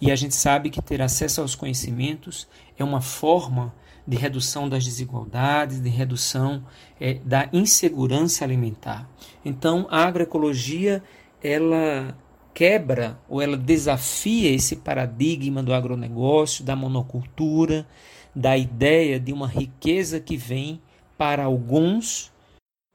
e 0.00 0.10
a 0.10 0.16
gente 0.16 0.34
sabe 0.34 0.70
que 0.70 0.82
ter 0.82 1.00
acesso 1.00 1.40
aos 1.40 1.54
conhecimentos 1.54 2.48
é 2.76 2.84
uma 2.84 3.00
forma 3.00 3.74
de 4.06 4.16
redução 4.16 4.68
das 4.68 4.84
desigualdades, 4.84 5.80
de 5.80 5.88
redução 5.88 6.64
é, 7.00 7.14
da 7.14 7.48
insegurança 7.52 8.44
alimentar. 8.44 9.08
Então, 9.44 9.86
a 9.90 10.04
agroecologia 10.04 11.02
ela 11.42 12.16
quebra 12.52 13.18
ou 13.28 13.40
ela 13.40 13.56
desafia 13.56 14.50
esse 14.50 14.76
paradigma 14.76 15.62
do 15.62 15.72
agronegócio, 15.72 16.64
da 16.64 16.76
monocultura, 16.76 17.86
da 18.34 18.56
ideia 18.56 19.18
de 19.18 19.32
uma 19.32 19.46
riqueza 19.46 20.20
que 20.20 20.36
vem 20.36 20.80
para 21.16 21.44
alguns 21.44 22.32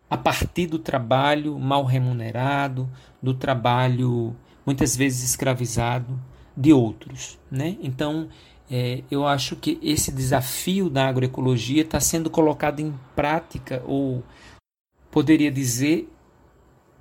a 0.10 0.18
partir 0.18 0.68
do 0.68 0.80
trabalho 0.80 1.58
mal 1.60 1.84
remunerado, 1.84 2.90
do 3.22 3.34
trabalho 3.34 4.36
muitas 4.66 4.96
vezes 4.96 5.24
escravizado 5.24 6.20
de 6.58 6.74
outros. 6.74 7.38
Né? 7.52 7.78
Então, 7.82 8.28
é, 8.70 9.04
eu 9.12 9.28
acho 9.28 9.56
que 9.56 9.78
esse 9.82 10.12
desafio 10.12 10.90
da 10.90 11.08
agroecologia 11.08 11.84
está 11.84 12.00
sendo 12.00 12.30
colocado 12.30 12.80
em 12.80 12.94
prática, 13.16 13.84
ou 13.86 14.24
poderia 15.12 15.52
dizer, 15.52 16.12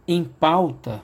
em 0.06 0.22
pauta 0.22 1.02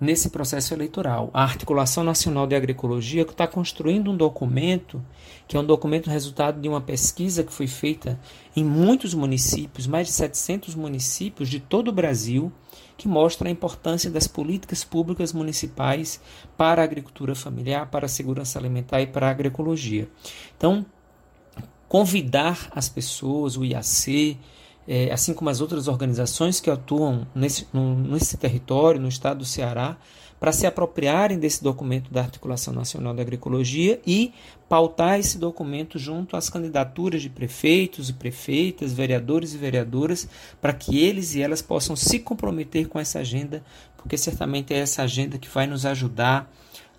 nesse 0.00 0.30
processo 0.30 0.72
eleitoral. 0.72 1.28
A 1.34 1.42
Articulação 1.42 2.02
Nacional 2.02 2.46
de 2.46 2.54
Agroecologia 2.54 3.22
está 3.22 3.46
construindo 3.46 4.10
um 4.10 4.16
documento, 4.16 5.04
que 5.46 5.56
é 5.56 5.60
um 5.60 5.64
documento 5.64 6.08
resultado 6.08 6.58
de 6.58 6.68
uma 6.68 6.80
pesquisa 6.80 7.44
que 7.44 7.52
foi 7.52 7.66
feita 7.66 8.18
em 8.56 8.64
muitos 8.64 9.12
municípios, 9.12 9.86
mais 9.86 10.06
de 10.06 10.14
700 10.14 10.74
municípios 10.74 11.50
de 11.50 11.60
todo 11.60 11.88
o 11.88 11.92
Brasil, 11.92 12.50
que 13.00 13.08
mostra 13.08 13.48
a 13.48 13.50
importância 13.50 14.10
das 14.10 14.26
políticas 14.26 14.84
públicas 14.84 15.32
municipais 15.32 16.20
para 16.54 16.82
a 16.82 16.84
agricultura 16.84 17.34
familiar, 17.34 17.86
para 17.86 18.04
a 18.04 18.08
segurança 18.10 18.58
alimentar 18.58 19.00
e 19.00 19.06
para 19.06 19.26
a 19.26 19.30
agroecologia. 19.30 20.06
Então, 20.54 20.84
convidar 21.88 22.70
as 22.72 22.90
pessoas, 22.90 23.56
o 23.56 23.64
IAC, 23.64 24.38
é, 24.86 25.10
assim 25.10 25.32
como 25.32 25.48
as 25.48 25.62
outras 25.62 25.88
organizações 25.88 26.60
que 26.60 26.68
atuam 26.68 27.26
nesse, 27.34 27.66
nesse 27.72 28.36
território, 28.36 29.00
no 29.00 29.08
estado 29.08 29.38
do 29.38 29.46
Ceará, 29.46 29.96
para 30.40 30.52
se 30.52 30.66
apropriarem 30.66 31.38
desse 31.38 31.62
documento 31.62 32.10
da 32.10 32.22
Articulação 32.22 32.72
Nacional 32.72 33.12
da 33.12 33.20
Agroecologia 33.20 34.00
e 34.06 34.32
pautar 34.70 35.18
esse 35.18 35.36
documento 35.36 35.98
junto 35.98 36.34
às 36.34 36.48
candidaturas 36.48 37.20
de 37.20 37.28
prefeitos 37.28 38.08
e 38.08 38.14
prefeitas, 38.14 38.94
vereadores 38.94 39.52
e 39.52 39.58
vereadoras, 39.58 40.26
para 40.58 40.72
que 40.72 40.98
eles 40.98 41.34
e 41.34 41.42
elas 41.42 41.60
possam 41.60 41.94
se 41.94 42.18
comprometer 42.18 42.88
com 42.88 42.98
essa 42.98 43.18
agenda, 43.18 43.62
porque 43.98 44.16
certamente 44.16 44.72
é 44.72 44.78
essa 44.78 45.02
agenda 45.02 45.38
que 45.38 45.48
vai 45.48 45.66
nos 45.66 45.84
ajudar 45.84 46.50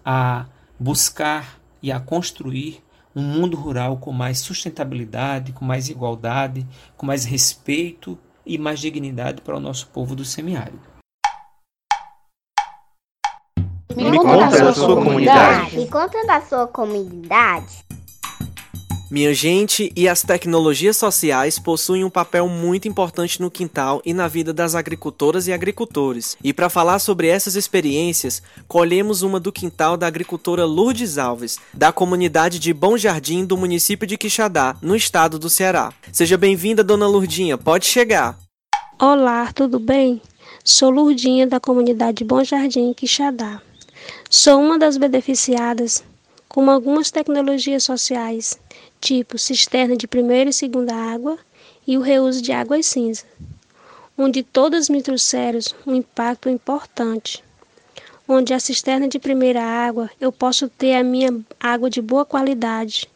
a 0.05 0.45
buscar 0.79 1.60
e 1.81 1.91
a 1.91 2.00
construir 2.00 2.83
um 3.15 3.24
mundo 3.24 3.57
rural 3.57 3.98
com 3.98 4.12
mais 4.12 4.39
sustentabilidade, 4.39 5.51
com 5.51 5.65
mais 5.65 5.89
igualdade, 5.89 6.65
com 6.95 7.07
mais 7.07 7.25
respeito 7.25 8.17
e 8.45 8.57
mais 8.57 8.79
dignidade 8.79 9.41
para 9.41 9.57
o 9.57 9.60
nosso 9.60 9.88
povo 9.88 10.15
do 10.15 10.24
semiárido. 10.24 10.90
Me 13.95 14.17
conta 14.17 14.63
da 14.63 14.74
sua 14.74 14.95
comunidade. 14.95 15.75
Me 15.77 15.88
conta 15.88 16.25
da 16.25 16.41
sua 16.41 16.67
comunidade. 16.67 17.83
Minha 19.10 19.33
gente, 19.33 19.91
e 19.93 20.07
as 20.07 20.21
tecnologias 20.21 20.95
sociais 20.95 21.60
possuem 21.60 22.05
um 22.05 22.10
papel 22.10 22.48
muito 22.48 22.88
importante 22.88 23.41
no 23.41 23.51
quintal 23.51 24.01
e 24.05 24.13
na 24.13 24.25
vida 24.29 24.53
das 24.53 24.74
agricultoras 24.74 25.48
e 25.48 25.53
agricultores. 25.53 26.38
E 26.41 26.53
para 26.53 26.69
falar 26.69 26.98
sobre 27.00 27.27
essas 27.27 27.55
experiências, 27.55 28.41
colhemos 28.69 29.21
uma 29.21 29.38
do 29.38 29.51
quintal 29.51 29.98
da 29.98 30.07
agricultora 30.07 30.63
Lourdes 30.63 31.17
Alves, 31.17 31.60
da 31.74 31.91
comunidade 31.91 32.57
de 32.57 32.74
Bom 32.74 32.98
Jardim 32.98 33.43
do 33.43 33.57
município 33.57 34.07
de 34.07 34.17
Quixadá, 34.17 34.77
no 34.81 34.95
estado 34.95 35.38
do 35.38 35.50
Ceará. 35.50 35.91
Seja 36.13 36.38
bem-vinda, 36.38 36.81
dona 36.81 37.05
Lourdinha, 37.05 37.57
pode 37.57 37.88
chegar. 37.88 38.38
Olá, 38.98 39.51
tudo 39.53 39.77
bem? 39.77 40.21
Sou 40.63 40.89
Lourdinha 40.89 41.45
da 41.45 41.60
comunidade 41.60 42.24
Bom 42.24 42.45
Jardim, 42.45 42.93
Quixadá. 42.93 43.62
Sou 44.33 44.61
uma 44.61 44.79
das 44.79 44.95
beneficiadas 44.95 46.01
com 46.47 46.69
algumas 46.69 47.11
tecnologias 47.11 47.83
sociais 47.83 48.57
tipo 49.01 49.38
cisterna 49.38 49.97
de 49.97 50.07
primeira 50.07 50.50
e 50.50 50.53
segunda 50.53 50.95
água 50.95 51.38
e 51.85 51.97
o 51.97 52.01
reuso 52.01 52.41
de 52.41 52.53
águas 52.53 52.85
cinza, 52.85 53.25
onde 54.17 54.41
todas 54.41 54.88
me 54.88 55.03
trouxeram 55.03 55.59
um 55.85 55.93
impacto 55.93 56.47
importante. 56.47 57.43
Onde 58.25 58.53
a 58.53 58.59
cisterna 58.61 59.05
de 59.05 59.19
primeira 59.19 59.61
água 59.61 60.09
eu 60.17 60.31
posso 60.31 60.69
ter 60.69 60.95
a 60.95 61.03
minha 61.03 61.38
água 61.59 61.89
de 61.89 62.01
boa 62.01 62.23
qualidade 62.23 63.09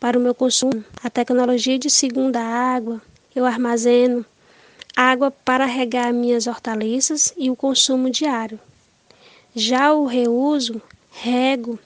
para 0.00 0.18
o 0.18 0.22
meu 0.22 0.34
consumo. 0.34 0.82
A 1.04 1.10
tecnologia 1.10 1.78
de 1.78 1.90
segunda 1.90 2.40
água 2.40 3.02
eu 3.34 3.44
armazeno 3.44 4.24
água 4.96 5.30
para 5.30 5.66
regar 5.66 6.14
minhas 6.14 6.46
hortaliças 6.46 7.34
e 7.36 7.50
o 7.50 7.56
consumo 7.56 8.08
diário. 8.08 8.58
Já 9.58 9.94
o 9.94 10.04
reuso, 10.04 10.82
rego 11.10 11.78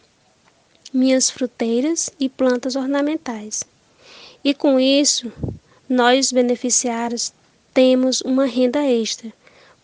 minhas 0.93 1.31
fruteiras 1.31 2.11
e 2.19 2.29
plantas 2.29 2.75
ornamentais. 2.75 3.63
E 4.43 4.53
com 4.53 4.81
isso, 4.81 5.33
nós 5.89 6.33
beneficiários 6.33 7.33
temos 7.73 8.23
uma 8.23 8.45
renda 8.45 8.85
extra, 8.85 9.33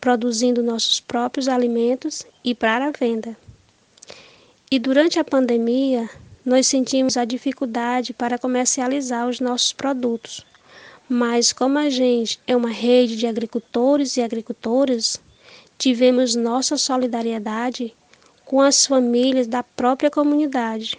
produzindo 0.00 0.64
nossos 0.64 0.99
próprios 0.99 1.47
alimentos 1.47 2.26
e 2.43 2.57
para 2.57 2.88
a 2.88 2.90
venda. 2.90 3.37
E 4.69 4.81
durante 4.81 5.21
a 5.21 5.25
pandemia, 5.25 6.11
nós 6.45 6.66
sentimos 6.66 7.16
a 7.16 7.25
dificuldade 7.25 8.12
para 8.12 8.37
comercializar 8.37 9.28
os 9.28 9.38
nossos 9.38 9.73
produtos. 9.73 10.45
Mas 11.09 11.52
como 11.52 11.78
a 11.78 11.88
gente 11.88 12.40
é 12.49 12.57
uma 12.57 12.71
rede 12.71 13.16
de 13.16 13.28
agricultores 13.28 14.16
e 14.16 14.23
agricultoras, 14.23 15.21
tivemos 15.78 16.35
nossa 16.35 16.76
solidariedade 16.76 17.95
com 18.45 18.61
as 18.61 18.87
famílias 18.87 19.47
da 19.47 19.62
própria 19.62 20.11
comunidade, 20.11 20.99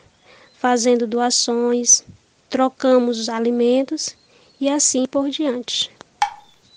fazendo 0.59 1.07
doações, 1.07 2.03
trocamos 2.49 3.19
os 3.19 3.29
alimentos 3.29 4.15
e 4.59 4.69
assim 4.69 5.05
por 5.05 5.29
diante. 5.29 5.89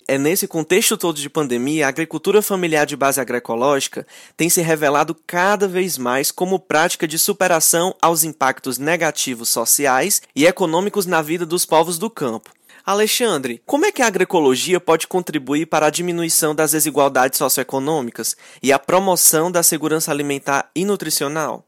É 0.07 0.17
nesse 0.17 0.45
contexto 0.45 0.97
todo 0.97 1.17
de 1.17 1.29
pandemia, 1.29 1.85
a 1.85 1.89
agricultura 1.89 2.41
familiar 2.41 2.85
de 2.85 2.97
base 2.97 3.21
agroecológica 3.21 4.05
tem 4.35 4.49
se 4.49 4.61
revelado 4.61 5.15
cada 5.25 5.69
vez 5.69 5.97
mais 5.97 6.31
como 6.31 6.59
prática 6.59 7.07
de 7.07 7.17
superação 7.17 7.95
aos 8.01 8.25
impactos 8.25 8.77
negativos 8.77 9.47
sociais 9.47 10.21
e 10.35 10.45
econômicos 10.45 11.05
na 11.05 11.21
vida 11.21 11.45
dos 11.45 11.65
povos 11.65 11.97
do 11.97 12.09
campo. 12.09 12.51
Alexandre, 12.85 13.61
como 13.65 13.85
é 13.85 13.91
que 13.91 14.01
a 14.01 14.07
agroecologia 14.07 14.79
pode 14.79 15.07
contribuir 15.07 15.67
para 15.67 15.85
a 15.85 15.89
diminuição 15.91 16.55
das 16.55 16.71
desigualdades 16.71 17.37
socioeconômicas 17.37 18.35
e 18.61 18.73
a 18.73 18.79
promoção 18.79 19.51
da 19.51 19.61
segurança 19.61 20.11
alimentar 20.11 20.69
e 20.75 20.83
nutricional? 20.83 21.65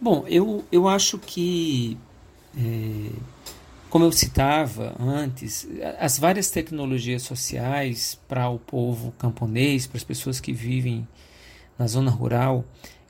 Bom, 0.00 0.24
eu, 0.28 0.64
eu 0.70 0.88
acho 0.88 1.18
que, 1.18 1.98
é, 2.56 3.10
como 3.90 4.04
eu 4.04 4.12
citava 4.12 4.94
antes, 5.00 5.68
as 5.98 6.18
várias 6.18 6.50
tecnologias 6.50 7.22
sociais 7.22 8.18
para 8.28 8.48
o 8.48 8.58
povo 8.58 9.12
camponês, 9.18 9.86
para 9.86 9.98
as 9.98 10.04
pessoas 10.04 10.38
que 10.38 10.52
vivem 10.52 11.06
na 11.76 11.86
zona 11.88 12.10
rural, 12.10 12.64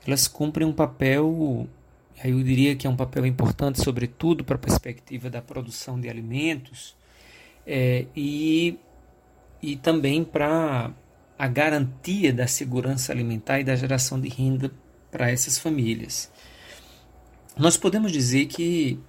elas 0.07 0.27
cumprem 0.27 0.67
um 0.67 0.73
papel, 0.73 1.67
eu 2.23 2.43
diria 2.43 2.75
que 2.75 2.87
é 2.87 2.89
um 2.89 2.95
papel 2.95 3.27
importante, 3.27 3.81
sobretudo 3.81 4.43
para 4.43 4.55
a 4.55 4.59
perspectiva 4.59 5.29
da 5.29 5.41
produção 5.41 5.99
de 5.99 6.09
alimentos 6.09 6.99
é, 7.65 8.05
e, 8.15 8.79
e 9.61 9.75
também 9.75 10.23
para 10.23 10.91
a 11.37 11.47
garantia 11.47 12.31
da 12.31 12.47
segurança 12.47 13.11
alimentar 13.11 13.59
e 13.59 13.63
da 13.63 13.75
geração 13.75 14.19
de 14.19 14.29
renda 14.29 14.71
para 15.09 15.29
essas 15.29 15.57
famílias. 15.57 16.31
Nós 17.57 17.75
podemos 17.77 18.11
dizer 18.11 18.45
que 18.45 18.99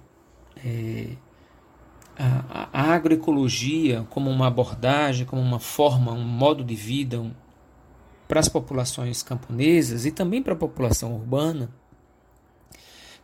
é, 0.65 1.15
a, 2.17 2.69
a, 2.71 2.93
agroecologia, 2.93 4.05
como 4.09 4.29
uma 4.29 4.47
abordagem, 4.47 5.25
como 5.25 5.41
uma 5.41 5.59
forma, 5.59 6.11
um 6.11 6.23
modo 6.23 6.63
de 6.63 6.75
vida 6.75 7.19
um, 7.19 7.31
para 8.27 8.39
as 8.39 8.49
populações 8.49 9.23
camponesas 9.23 10.05
e 10.05 10.11
também 10.11 10.41
para 10.41 10.53
a 10.53 10.57
população 10.57 11.13
urbana, 11.13 11.69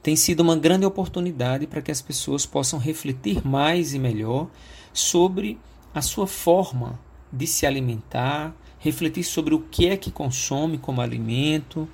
tem 0.02 0.16
sido 0.16 0.42
uma 0.42 0.56
grande 0.56 0.86
oportunidade 0.86 1.68
para 1.68 1.82
que 1.82 1.92
as 1.92 2.02
pessoas 2.02 2.46
possam 2.46 2.80
refletir 2.80 3.46
mais 3.46 3.94
e 3.94 4.00
melhor 4.00 4.48
sobre 4.94 5.58
a 5.94 6.02
sua 6.02 6.28
forma 6.28 7.00
de 7.32 7.46
se 7.46 7.66
alimentar, 7.66 8.56
refletir 8.80 9.24
sobre 9.24 9.54
o 9.54 9.60
que 9.60 9.88
é 9.88 9.98
que 9.98 10.12
consome 10.12 10.78
como 10.78 11.02
alimento 11.02 11.88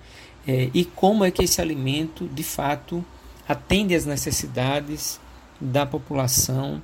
é, 0.47 0.69
e 0.73 0.85
como 0.85 1.25
é 1.25 1.31
que 1.31 1.43
esse 1.43 1.59
alimento 1.59 2.27
de 2.27 2.43
fato 2.43 3.03
atende 3.47 3.95
às 3.95 4.05
necessidades 4.05 5.19
da 5.59 5.85
população 5.85 6.81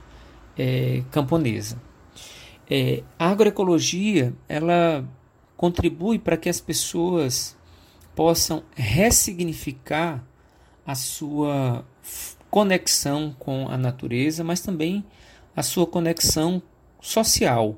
é, 0.58 1.04
camponesa. 1.12 1.82
É, 2.70 3.04
a 3.20 3.30
agroecologia 3.30 4.34
ela 4.48 5.06
contribui 5.56 6.18
para 6.18 6.38
que 6.38 6.50
as 6.50 6.60
pessoas 6.60 7.56
possam 8.16 8.64
ressignificar 8.76 10.24
a 10.86 10.96
sua 10.96 11.86
conexão 12.50 13.36
com 13.38 13.68
a 13.70 13.78
natureza, 13.78 14.44
mas 14.44 14.62
também 14.62 15.06
a 15.56 15.64
sua 15.64 15.86
conexão 15.86 16.62
social, 17.00 17.78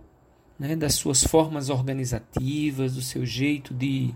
né, 0.58 0.76
das 0.76 0.96
suas 0.96 1.24
formas 1.24 1.70
organizativas, 1.70 2.96
do 2.96 3.02
seu 3.02 3.26
jeito 3.26 3.74
de, 3.74 4.14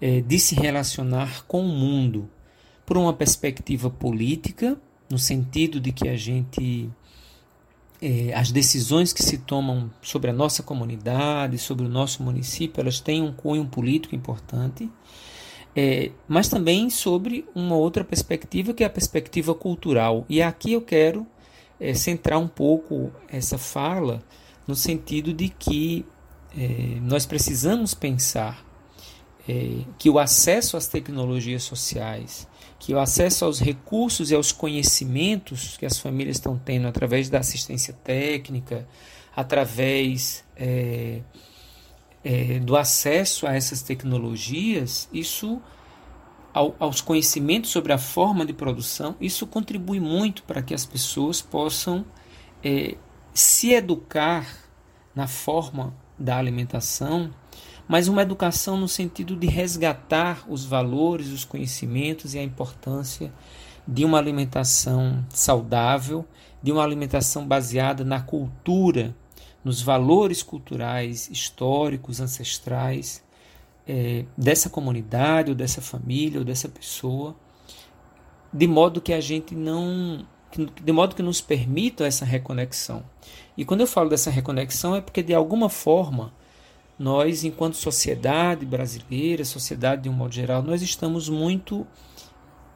é, 0.00 0.20
de 0.20 0.38
se 0.38 0.54
relacionar 0.54 1.44
com 1.46 1.62
o 1.62 1.68
mundo, 1.68 2.28
por 2.86 2.96
uma 2.96 3.12
perspectiva 3.12 3.90
política, 3.90 4.80
no 5.10 5.18
sentido 5.18 5.80
de 5.80 5.92
que 5.92 6.08
a 6.08 6.16
gente 6.16 6.90
é, 8.00 8.32
as 8.32 8.52
decisões 8.52 9.12
que 9.12 9.22
se 9.22 9.38
tomam 9.38 9.90
sobre 10.00 10.30
a 10.30 10.32
nossa 10.32 10.62
comunidade, 10.62 11.58
sobre 11.58 11.84
o 11.84 11.88
nosso 11.88 12.22
município, 12.22 12.80
elas 12.80 13.00
têm 13.00 13.22
um 13.22 13.32
cunho 13.32 13.66
político 13.66 14.14
importante, 14.14 14.90
é, 15.80 16.10
mas 16.26 16.48
também 16.48 16.90
sobre 16.90 17.46
uma 17.54 17.76
outra 17.76 18.02
perspectiva 18.02 18.74
que 18.74 18.82
é 18.82 18.86
a 18.88 18.90
perspectiva 18.90 19.54
cultural. 19.54 20.26
E 20.28 20.42
aqui 20.42 20.72
eu 20.72 20.82
quero 20.82 21.24
é, 21.78 21.94
centrar 21.94 22.40
um 22.40 22.48
pouco 22.48 23.12
essa 23.28 23.56
fala 23.56 24.20
no 24.66 24.74
sentido 24.74 25.32
de 25.32 25.48
que 25.48 26.04
é, 26.56 26.98
nós 27.00 27.26
precisamos 27.26 27.94
pensar 27.94 28.66
é, 29.48 29.84
que 29.96 30.10
o 30.10 30.18
acesso 30.18 30.76
às 30.76 30.88
tecnologias 30.88 31.62
sociais, 31.62 32.48
que 32.80 32.92
o 32.92 32.98
acesso 32.98 33.44
aos 33.44 33.60
recursos 33.60 34.32
e 34.32 34.34
aos 34.34 34.50
conhecimentos 34.50 35.76
que 35.76 35.86
as 35.86 35.96
famílias 35.96 36.38
estão 36.38 36.58
tendo 36.58 36.88
através 36.88 37.30
da 37.30 37.38
assistência 37.38 37.94
técnica, 38.02 38.84
através 39.36 40.44
é, 42.24 42.58
do 42.58 42.76
acesso 42.76 43.46
a 43.46 43.54
essas 43.54 43.82
tecnologias, 43.82 45.08
isso 45.12 45.60
ao, 46.52 46.74
aos 46.78 47.00
conhecimentos 47.00 47.70
sobre 47.70 47.92
a 47.92 47.98
forma 47.98 48.44
de 48.44 48.52
produção, 48.52 49.14
isso 49.20 49.46
contribui 49.46 50.00
muito 50.00 50.42
para 50.42 50.62
que 50.62 50.74
as 50.74 50.84
pessoas 50.84 51.40
possam 51.40 52.04
é, 52.62 52.96
se 53.32 53.72
educar 53.72 54.46
na 55.14 55.26
forma 55.26 55.94
da 56.18 56.36
alimentação, 56.36 57.30
mas 57.86 58.08
uma 58.08 58.22
educação 58.22 58.76
no 58.76 58.88
sentido 58.88 59.36
de 59.36 59.46
resgatar 59.46 60.44
os 60.48 60.64
valores, 60.64 61.28
os 61.28 61.44
conhecimentos 61.44 62.34
e 62.34 62.38
a 62.38 62.42
importância 62.42 63.32
de 63.86 64.04
uma 64.04 64.18
alimentação 64.18 65.24
saudável, 65.30 66.26
de 66.62 66.70
uma 66.70 66.82
alimentação 66.82 67.46
baseada 67.46 68.04
na 68.04 68.20
cultura, 68.20 69.16
nos 69.64 69.82
valores 69.82 70.42
culturais, 70.42 71.28
históricos, 71.30 72.20
ancestrais 72.20 73.24
é, 73.86 74.24
dessa 74.36 74.68
comunidade, 74.68 75.50
ou 75.50 75.56
dessa 75.56 75.80
família, 75.80 76.38
ou 76.38 76.44
dessa 76.44 76.68
pessoa, 76.68 77.34
de 78.52 78.66
modo 78.66 79.00
que 79.00 79.12
a 79.12 79.20
gente 79.20 79.54
não. 79.54 80.26
de 80.82 80.92
modo 80.92 81.14
que 81.14 81.22
nos 81.22 81.40
permita 81.40 82.06
essa 82.06 82.24
reconexão. 82.24 83.04
E 83.56 83.64
quando 83.64 83.80
eu 83.80 83.86
falo 83.86 84.08
dessa 84.08 84.30
reconexão 84.30 84.94
é 84.94 85.00
porque, 85.00 85.22
de 85.22 85.34
alguma 85.34 85.68
forma, 85.68 86.32
nós, 86.98 87.44
enquanto 87.44 87.74
sociedade 87.76 88.64
brasileira, 88.64 89.44
sociedade 89.44 90.02
de 90.02 90.08
um 90.08 90.12
modo 90.12 90.32
geral, 90.32 90.62
nós 90.62 90.82
estamos 90.82 91.28
muito 91.28 91.86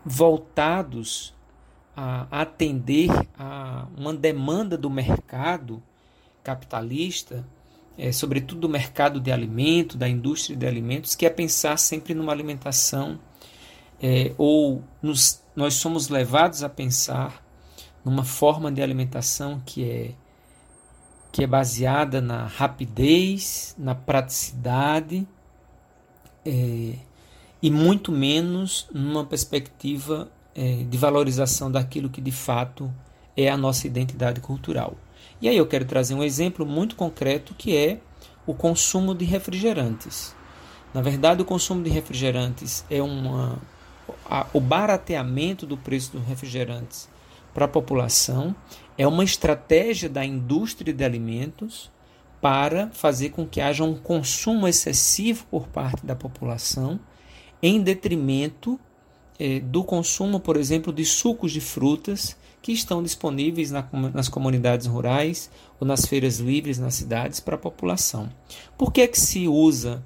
voltados 0.05 1.35
a 1.97 2.27
atender 2.31 3.11
a 3.39 3.87
uma 3.97 4.15
demanda 4.15 4.77
do 4.79 4.89
mercado 4.89 5.83
capitalista 6.43 7.45
é, 7.97 8.11
sobretudo 8.11 8.63
do 8.63 8.69
mercado 8.69 9.21
de 9.21 9.31
alimento, 9.31 9.97
da 9.97 10.09
indústria 10.09 10.57
de 10.57 10.67
alimentos, 10.67 11.15
que 11.15 11.27
é 11.27 11.31
pensar 11.31 11.77
sempre 11.79 12.15
numa 12.15 12.33
alimentação, 12.33 13.19
é, 14.01 14.33
ou 14.37 14.83
nos, 15.03 15.43
nós 15.55 15.75
somos 15.75 16.09
levados 16.09 16.63
a 16.63 16.69
pensar 16.69 17.45
numa 18.05 18.25
forma 18.25 18.73
de 18.73 18.83
alimentação 18.83 19.63
que 19.65 19.89
é, 19.89 20.15
que 21.31 21.45
é 21.45 21.47
baseada 21.47 22.21
na 22.21 22.47
rapidez, 22.47 23.75
na 23.79 23.95
praticidade, 23.95 25.27
é, 26.45 26.95
e 27.63 27.71
muito 27.71 28.11
menos 28.11 28.89
numa 28.93 29.25
perspectiva 29.25 30.31
é, 30.55 30.83
de 30.83 30.99
valorização 30.99 31.71
daquilo 31.71 32.11
que 32.11 32.21
de 32.21 32.33
fato 32.33 32.93
é 33.37 33.49
a 33.49 33.57
nossa 33.57 33.87
identidade 33.87 34.41
cultural. 34.41 34.97
E 35.43 35.49
aí 35.49 35.57
eu 35.57 35.67
quero 35.67 35.85
trazer 35.85 36.15
um 36.15 36.23
exemplo 36.23 36.65
muito 36.65 36.95
concreto 36.95 37.53
que 37.53 37.77
é 37.77 37.99
o 38.47 38.55
consumo 38.55 39.13
de 39.13 39.25
refrigerantes. 39.25 40.37
Na 40.95 41.03
verdade, 41.03 41.43
o 41.43 41.45
consumo 41.45 41.83
de 41.83 41.91
refrigerantes 41.91 42.85
é 42.89 43.03
uma 43.03 43.61
a, 44.25 44.47
o 44.53 44.61
barateamento 44.61 45.67
do 45.67 45.77
preço 45.77 46.13
dos 46.13 46.25
refrigerantes 46.25 47.09
para 47.53 47.65
a 47.65 47.69
população 47.69 48.55
é 48.97 49.05
uma 49.05 49.25
estratégia 49.25 50.09
da 50.09 50.25
indústria 50.25 50.95
de 50.95 51.05
alimentos 51.05 51.91
para 52.41 52.89
fazer 52.93 53.31
com 53.31 53.45
que 53.45 53.61
haja 53.61 53.83
um 53.83 53.97
consumo 53.97 54.69
excessivo 54.69 55.45
por 55.51 55.67
parte 55.67 56.07
da 56.07 56.15
população 56.15 57.01
em 57.61 57.81
detrimento 57.81 58.79
eh, 59.41 59.61
do 59.61 59.83
consumo, 59.83 60.39
por 60.39 60.57
exemplo, 60.57 60.93
de 60.93 61.05
sucos 61.05 61.53
de 61.53 61.61
frutas 61.61 62.37
que 62.63 62.73
estão 62.73 63.03
disponíveis 63.03 63.73
na, 63.73 63.87
nas 64.15 64.29
comunidades 64.29 64.87
rurais 64.87 65.51
ou 65.81 65.87
nas 65.87 66.07
feiras 66.07 66.39
livres 66.39 66.79
nas 66.79 66.95
cidades 66.95 67.41
para 67.41 67.57
a 67.57 67.59
população. 67.59 68.31
Por 68.79 68.93
que, 68.93 69.03
é 69.03 69.09
que 69.09 69.21
se 69.21 69.49
usa, 69.49 70.03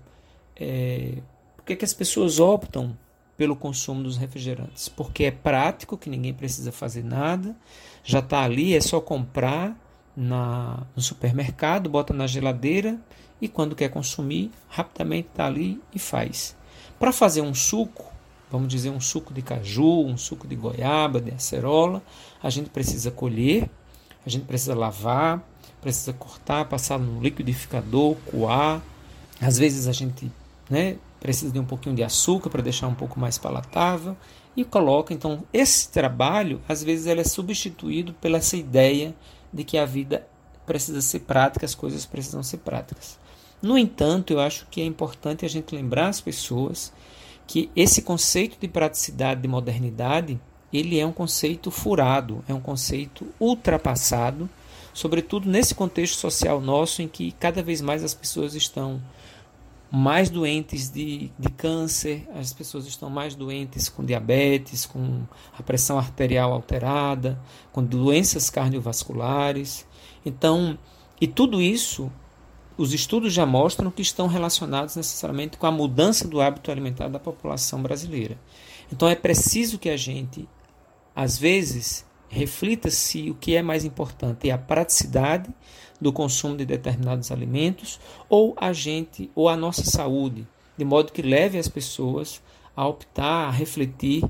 é, 0.56 1.18
por 1.54 1.66
que, 1.66 1.74
é 1.74 1.76
que 1.76 1.84
as 1.84 1.92
pessoas 1.92 2.40
optam 2.40 2.96
pelo 3.36 3.54
consumo 3.54 4.02
dos 4.02 4.16
refrigerantes, 4.16 4.88
porque 4.88 5.24
é 5.24 5.30
prático, 5.30 5.98
que 5.98 6.08
ninguém 6.08 6.32
precisa 6.32 6.72
fazer 6.72 7.04
nada, 7.04 7.54
já 8.02 8.20
está 8.20 8.42
ali, 8.42 8.74
é 8.74 8.80
só 8.80 8.98
comprar 8.98 9.78
na, 10.16 10.86
no 10.96 11.02
supermercado, 11.02 11.90
bota 11.90 12.14
na 12.14 12.26
geladeira 12.26 12.98
e 13.38 13.46
quando 13.46 13.76
quer 13.76 13.90
consumir, 13.90 14.50
rapidamente 14.68 15.28
está 15.28 15.46
ali 15.46 15.78
e 15.94 15.98
faz. 15.98 16.56
Para 16.98 17.12
fazer 17.12 17.42
um 17.42 17.52
suco, 17.52 18.10
vamos 18.56 18.68
dizer 18.68 18.90
um 18.90 19.00
suco 19.00 19.34
de 19.34 19.42
caju, 19.42 20.06
um 20.06 20.16
suco 20.16 20.46
de 20.46 20.56
goiaba, 20.56 21.20
de 21.20 21.30
acerola, 21.30 22.02
a 22.42 22.48
gente 22.48 22.70
precisa 22.70 23.10
colher, 23.10 23.68
a 24.24 24.28
gente 24.30 24.44
precisa 24.44 24.74
lavar, 24.74 25.46
precisa 25.80 26.12
cortar, 26.12 26.64
passar 26.64 26.98
no 26.98 27.20
liquidificador, 27.20 28.16
coar. 28.30 28.82
Às 29.40 29.58
vezes 29.58 29.86
a 29.86 29.92
gente 29.92 30.32
né, 30.70 30.96
precisa 31.20 31.52
de 31.52 31.58
um 31.58 31.64
pouquinho 31.64 31.94
de 31.94 32.02
açúcar 32.02 32.50
para 32.50 32.62
deixar 32.62 32.88
um 32.88 32.94
pouco 32.94 33.20
mais 33.20 33.36
palatável 33.36 34.16
e 34.56 34.64
coloca. 34.64 35.12
Então, 35.12 35.44
esse 35.52 35.90
trabalho, 35.90 36.60
às 36.66 36.82
vezes, 36.82 37.06
ele 37.06 37.20
é 37.20 37.24
substituído 37.24 38.14
pela 38.14 38.38
essa 38.38 38.56
ideia 38.56 39.14
de 39.52 39.62
que 39.62 39.76
a 39.76 39.84
vida 39.84 40.26
precisa 40.64 41.00
ser 41.00 41.20
prática, 41.20 41.66
as 41.66 41.74
coisas 41.74 42.06
precisam 42.06 42.42
ser 42.42 42.58
práticas. 42.58 43.18
No 43.60 43.76
entanto, 43.76 44.32
eu 44.32 44.40
acho 44.40 44.66
que 44.70 44.80
é 44.80 44.84
importante 44.84 45.44
a 45.44 45.48
gente 45.48 45.74
lembrar 45.74 46.08
as 46.08 46.20
pessoas 46.20 46.92
que 47.46 47.70
esse 47.76 48.02
conceito 48.02 48.58
de 48.60 48.68
praticidade, 48.68 49.40
de 49.40 49.48
modernidade, 49.48 50.40
ele 50.72 50.98
é 50.98 51.06
um 51.06 51.12
conceito 51.12 51.70
furado, 51.70 52.44
é 52.48 52.52
um 52.52 52.60
conceito 52.60 53.26
ultrapassado, 53.40 54.48
sobretudo 54.92 55.48
nesse 55.48 55.74
contexto 55.74 56.16
social 56.16 56.60
nosso 56.60 57.02
em 57.02 57.08
que 57.08 57.32
cada 57.32 57.62
vez 57.62 57.80
mais 57.80 58.02
as 58.02 58.14
pessoas 58.14 58.54
estão 58.54 59.00
mais 59.90 60.28
doentes 60.28 60.90
de, 60.90 61.30
de 61.38 61.48
câncer, 61.50 62.28
as 62.34 62.52
pessoas 62.52 62.86
estão 62.86 63.08
mais 63.08 63.34
doentes 63.34 63.88
com 63.88 64.04
diabetes, 64.04 64.84
com 64.84 65.22
a 65.56 65.62
pressão 65.62 65.96
arterial 65.96 66.52
alterada, 66.52 67.40
com 67.72 67.84
doenças 67.84 68.50
cardiovasculares. 68.50 69.86
Então, 70.24 70.76
e 71.20 71.26
tudo 71.26 71.62
isso, 71.62 72.10
os 72.76 72.92
estudos 72.92 73.32
já 73.32 73.46
mostram 73.46 73.90
que 73.90 74.02
estão 74.02 74.26
relacionados 74.26 74.96
necessariamente 74.96 75.56
com 75.56 75.66
a 75.66 75.72
mudança 75.72 76.28
do 76.28 76.40
hábito 76.40 76.70
alimentar 76.70 77.08
da 77.08 77.18
população 77.18 77.82
brasileira. 77.82 78.38
Então, 78.92 79.08
é 79.08 79.14
preciso 79.14 79.78
que 79.78 79.88
a 79.88 79.96
gente, 79.96 80.48
às 81.14 81.38
vezes, 81.38 82.04
reflita 82.28 82.90
se 82.90 83.30
o 83.30 83.34
que 83.34 83.54
é 83.54 83.62
mais 83.62 83.84
importante 83.84 84.48
é 84.48 84.52
a 84.52 84.58
praticidade 84.58 85.48
do 86.00 86.12
consumo 86.12 86.56
de 86.56 86.66
determinados 86.66 87.30
alimentos 87.30 87.98
ou 88.28 88.54
a 88.58 88.72
gente 88.72 89.30
ou 89.34 89.48
a 89.48 89.56
nossa 89.56 89.84
saúde, 89.84 90.46
de 90.76 90.84
modo 90.84 91.12
que 91.12 91.22
leve 91.22 91.58
as 91.58 91.68
pessoas 91.68 92.42
a 92.76 92.86
optar, 92.86 93.48
a 93.48 93.50
refletir 93.50 94.22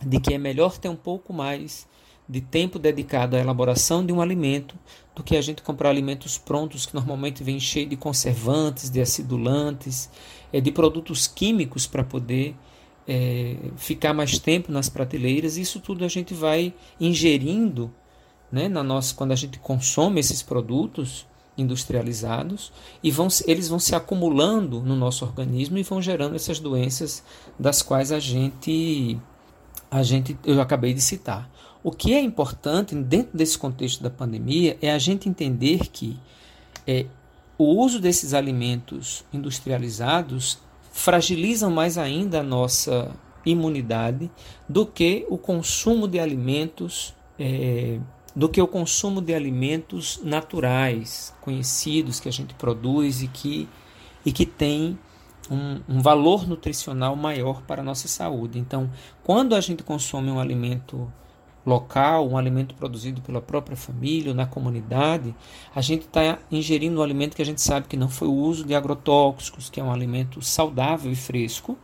de 0.00 0.20
que 0.20 0.34
é 0.34 0.38
melhor 0.38 0.78
ter 0.78 0.88
um 0.88 0.96
pouco 0.96 1.32
mais 1.32 1.86
de 2.28 2.40
tempo 2.40 2.78
dedicado 2.78 3.36
à 3.36 3.38
elaboração 3.38 4.04
de 4.04 4.12
um 4.12 4.20
alimento 4.20 4.74
do 5.14 5.22
que 5.22 5.36
a 5.36 5.40
gente 5.40 5.62
comprar 5.62 5.90
alimentos 5.90 6.36
prontos 6.36 6.84
que 6.84 6.94
normalmente 6.94 7.42
vêm 7.42 7.60
cheios 7.60 7.88
de 7.88 7.96
conservantes, 7.96 8.90
de 8.90 9.00
acidulantes, 9.00 10.10
é, 10.52 10.60
de 10.60 10.70
produtos 10.70 11.26
químicos 11.26 11.86
para 11.86 12.02
poder 12.02 12.54
é, 13.06 13.56
ficar 13.76 14.12
mais 14.12 14.38
tempo 14.38 14.72
nas 14.72 14.88
prateleiras. 14.88 15.56
Isso 15.56 15.80
tudo 15.80 16.04
a 16.04 16.08
gente 16.08 16.34
vai 16.34 16.74
ingerindo 17.00 17.92
né, 18.50 18.68
na 18.68 18.82
nossa, 18.82 19.14
quando 19.14 19.32
a 19.32 19.36
gente 19.36 19.58
consome 19.58 20.20
esses 20.20 20.42
produtos 20.42 21.26
industrializados 21.56 22.72
e 23.02 23.10
vão, 23.10 23.28
eles 23.46 23.68
vão 23.68 23.78
se 23.78 23.94
acumulando 23.94 24.80
no 24.82 24.94
nosso 24.94 25.24
organismo 25.24 25.78
e 25.78 25.82
vão 25.82 26.02
gerando 26.02 26.36
essas 26.36 26.60
doenças 26.60 27.22
das 27.58 27.80
quais 27.80 28.12
a 28.12 28.20
gente 28.20 29.18
a 29.90 30.02
gente 30.02 30.36
eu 30.44 30.60
acabei 30.60 30.92
de 30.92 31.00
citar. 31.00 31.48
O 31.86 31.92
que 31.92 32.12
é 32.12 32.20
importante 32.20 32.96
dentro 32.96 33.38
desse 33.38 33.56
contexto 33.56 34.02
da 34.02 34.10
pandemia 34.10 34.76
é 34.82 34.90
a 34.90 34.98
gente 34.98 35.28
entender 35.28 35.86
que 35.86 36.18
é, 36.84 37.06
o 37.56 37.80
uso 37.80 38.00
desses 38.00 38.34
alimentos 38.34 39.24
industrializados 39.32 40.58
fragilizam 40.90 41.70
mais 41.70 41.96
ainda 41.96 42.40
a 42.40 42.42
nossa 42.42 43.14
imunidade 43.44 44.28
do 44.68 44.84
que 44.84 45.26
o 45.30 45.38
consumo 45.38 46.08
de 46.08 46.18
alimentos 46.18 47.14
é, 47.38 48.00
do 48.34 48.48
que 48.48 48.60
o 48.60 48.66
consumo 48.66 49.20
de 49.20 49.32
alimentos 49.32 50.20
naturais, 50.24 51.32
conhecidos, 51.40 52.18
que 52.18 52.28
a 52.28 52.32
gente 52.32 52.52
produz 52.54 53.22
e 53.22 53.28
que, 53.28 53.68
e 54.24 54.32
que 54.32 54.44
tem 54.44 54.98
um, 55.48 55.80
um, 55.88 56.02
valor 56.02 56.48
nutricional 56.48 57.14
maior 57.14 57.62
para 57.62 57.80
a 57.80 57.84
nossa 57.84 58.08
saúde. 58.08 58.58
Então, 58.58 58.90
quando 59.22 59.54
a 59.54 59.60
gente 59.60 59.84
consome 59.84 60.32
um 60.32 60.40
alimento 60.40 61.08
local, 61.66 62.28
um 62.28 62.38
alimento 62.38 62.74
produzido 62.76 63.20
pela 63.20 63.42
própria 63.42 63.76
família 63.76 64.30
ou 64.30 64.36
na 64.36 64.46
comunidade, 64.46 65.34
a 65.74 65.80
gente 65.80 66.06
está 66.06 66.38
ingerindo 66.50 67.00
um 67.00 67.02
alimento 67.02 67.34
que 67.34 67.42
a 67.42 67.46
gente 67.46 67.60
sabe 67.60 67.88
que 67.88 67.96
não 67.96 68.08
foi 68.08 68.28
o 68.28 68.32
uso 68.32 68.64
de 68.64 68.74
agrotóxicos, 68.74 69.68
que 69.68 69.80
é 69.80 69.84
um 69.84 69.92
alimento 69.92 70.40
saudável 70.40 71.10
e 71.10 71.16
fresco, 71.16 71.76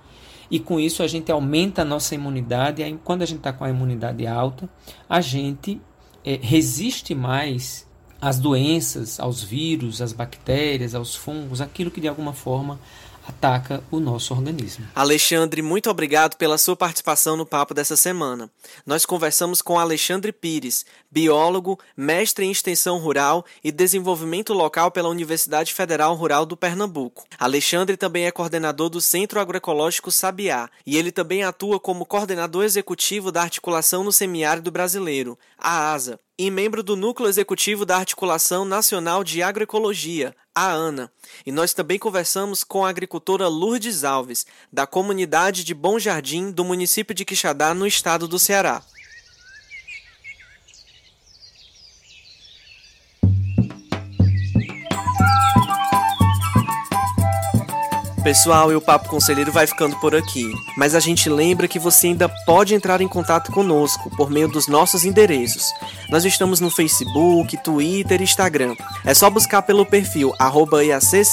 e 0.48 0.60
com 0.60 0.78
isso 0.78 1.02
a 1.02 1.08
gente 1.08 1.32
aumenta 1.32 1.82
a 1.82 1.84
nossa 1.84 2.14
imunidade. 2.14 2.82
E 2.82 2.84
aí, 2.84 2.98
quando 3.02 3.22
a 3.22 3.26
gente 3.26 3.38
está 3.38 3.52
com 3.52 3.64
a 3.64 3.70
imunidade 3.70 4.26
alta, 4.26 4.68
a 5.08 5.20
gente 5.20 5.80
é, 6.24 6.38
resiste 6.40 7.14
mais 7.14 7.90
às 8.20 8.38
doenças, 8.38 9.18
aos 9.18 9.42
vírus, 9.42 10.00
às 10.00 10.12
bactérias, 10.12 10.94
aos 10.94 11.16
fungos, 11.16 11.60
aquilo 11.60 11.90
que 11.90 12.00
de 12.00 12.06
alguma 12.06 12.32
forma 12.32 12.78
ataca 13.26 13.82
o 13.90 14.00
nosso 14.00 14.34
organismo. 14.34 14.86
Alexandre, 14.94 15.62
muito 15.62 15.90
obrigado 15.90 16.36
pela 16.36 16.58
sua 16.58 16.76
participação 16.76 17.36
no 17.36 17.46
papo 17.46 17.74
dessa 17.74 17.96
semana. 17.96 18.50
Nós 18.84 19.06
conversamos 19.06 19.62
com 19.62 19.78
Alexandre 19.78 20.32
Pires, 20.32 20.84
biólogo, 21.10 21.78
mestre 21.96 22.44
em 22.44 22.50
extensão 22.50 22.98
rural 22.98 23.44
e 23.62 23.70
desenvolvimento 23.70 24.52
local 24.52 24.90
pela 24.90 25.08
Universidade 25.08 25.72
Federal 25.72 26.14
Rural 26.14 26.44
do 26.44 26.56
Pernambuco. 26.56 27.24
Alexandre 27.38 27.96
também 27.96 28.26
é 28.26 28.30
coordenador 28.30 28.88
do 28.88 29.00
Centro 29.00 29.40
Agroecológico 29.40 30.10
Sabiá 30.10 30.68
e 30.86 30.96
ele 30.96 31.12
também 31.12 31.44
atua 31.44 31.78
como 31.78 32.06
coordenador 32.06 32.64
executivo 32.64 33.30
da 33.30 33.42
articulação 33.42 34.02
no 34.04 34.12
semiárido 34.12 34.70
brasileiro, 34.70 35.38
a 35.58 35.92
ASA, 35.92 36.18
e 36.46 36.50
membro 36.50 36.82
do 36.82 36.96
Núcleo 36.96 37.28
Executivo 37.28 37.86
da 37.86 37.96
Articulação 37.98 38.64
Nacional 38.64 39.22
de 39.22 39.44
Agroecologia, 39.44 40.34
a 40.52 40.72
ANA. 40.72 41.08
E 41.46 41.52
nós 41.52 41.72
também 41.72 42.00
conversamos 42.00 42.64
com 42.64 42.84
a 42.84 42.88
agricultora 42.88 43.46
Lourdes 43.46 44.02
Alves, 44.02 44.44
da 44.72 44.84
comunidade 44.84 45.62
de 45.62 45.72
Bom 45.72 46.00
Jardim, 46.00 46.50
do 46.50 46.64
município 46.64 47.14
de 47.14 47.24
Quixadá, 47.24 47.72
no 47.72 47.86
estado 47.86 48.26
do 48.26 48.40
Ceará. 48.40 48.82
Pessoal, 58.22 58.70
e 58.70 58.76
o 58.76 58.80
Papo 58.80 59.08
Conselheiro 59.08 59.50
vai 59.50 59.66
ficando 59.66 59.96
por 59.96 60.14
aqui. 60.14 60.54
Mas 60.76 60.94
a 60.94 61.00
gente 61.00 61.28
lembra 61.28 61.66
que 61.66 61.78
você 61.78 62.06
ainda 62.06 62.28
pode 62.46 62.72
entrar 62.72 63.00
em 63.00 63.08
contato 63.08 63.50
conosco 63.50 64.08
por 64.16 64.30
meio 64.30 64.46
dos 64.46 64.68
nossos 64.68 65.04
endereços. 65.04 65.72
Nós 66.08 66.24
estamos 66.24 66.60
no 66.60 66.70
Facebook, 66.70 67.56
Twitter 67.64 68.20
e 68.20 68.24
Instagram. 68.24 68.76
É 69.04 69.12
só 69.12 69.28
buscar 69.28 69.62
pelo 69.62 69.84
perfil 69.84 70.32
IAC 70.40 71.24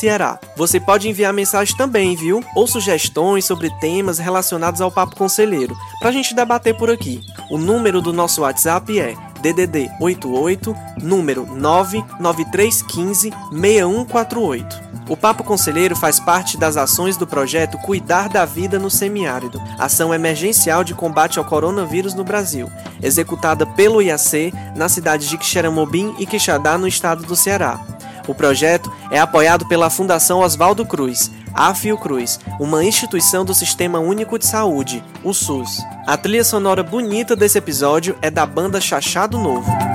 Você 0.56 0.80
pode 0.80 1.08
enviar 1.08 1.32
mensagem 1.32 1.78
também, 1.78 2.16
viu? 2.16 2.44
Ou 2.56 2.66
sugestões 2.66 3.46
sobre 3.46 3.70
temas 3.80 4.18
relacionados 4.18 4.82
ao 4.82 4.92
Papo 4.92 5.16
Conselheiro, 5.16 5.78
pra 6.00 6.12
gente 6.12 6.34
debater 6.34 6.76
por 6.76 6.90
aqui. 6.90 7.22
O 7.52 7.60
número 7.60 8.02
do 8.02 8.12
nosso 8.12 8.42
WhatsApp 8.42 9.00
é 9.00 9.16
DDD 9.42 9.92
88, 10.02 10.76
número 11.04 11.46
99315 11.56 13.30
6148. 13.52 14.89
O 15.10 15.18
Papo 15.18 15.44
Conselheiro 15.44 15.96
faz 15.96 16.20
parte 16.20 16.56
das 16.56 16.78
ações 16.78 17.18
do 17.18 17.26
projeto 17.26 17.80
Cuidar 17.80 18.30
da 18.30 18.46
Vida 18.46 18.78
no 18.78 18.92
Semiárido, 18.92 19.60
ação 19.80 20.14
emergencial 20.14 20.84
de 20.84 20.94
combate 20.94 21.40
ao 21.40 21.46
coronavírus 21.46 22.14
no 22.14 22.24
Brasil, 22.24 22.72
executada 23.02 23.66
pelo 23.66 24.04
IAC 24.04 24.54
na 24.76 24.88
cidade 24.88 25.28
de 25.28 25.36
Quixeramobim 25.36 26.14
e 26.20 26.28
Quixadá, 26.28 26.78
no 26.78 26.88
estado 26.88 27.24
do 27.24 27.36
Ceará. 27.36 27.80
O 28.28 28.36
projeto 28.36 28.94
é 29.10 29.20
apoiado 29.20 29.66
pela 29.68 29.90
Fundação 29.90 30.42
Oswaldo 30.42 30.86
Cruz, 30.86 31.32
a 31.56 31.74
Fiocruz, 31.74 32.40
uma 32.60 32.84
instituição 32.84 33.44
do 33.44 33.56
Sistema 33.56 33.98
Único 33.98 34.38
de 34.38 34.46
Saúde, 34.46 35.04
o 35.24 35.34
SUS. 35.34 35.80
A 36.06 36.16
trilha 36.18 36.44
sonora 36.44 36.84
bonita 36.84 37.36
desse 37.36 37.58
episódio 37.58 38.16
é 38.22 38.30
da 38.30 38.46
banda 38.46 38.80
Chachado 38.80 39.40
Novo. 39.40 39.89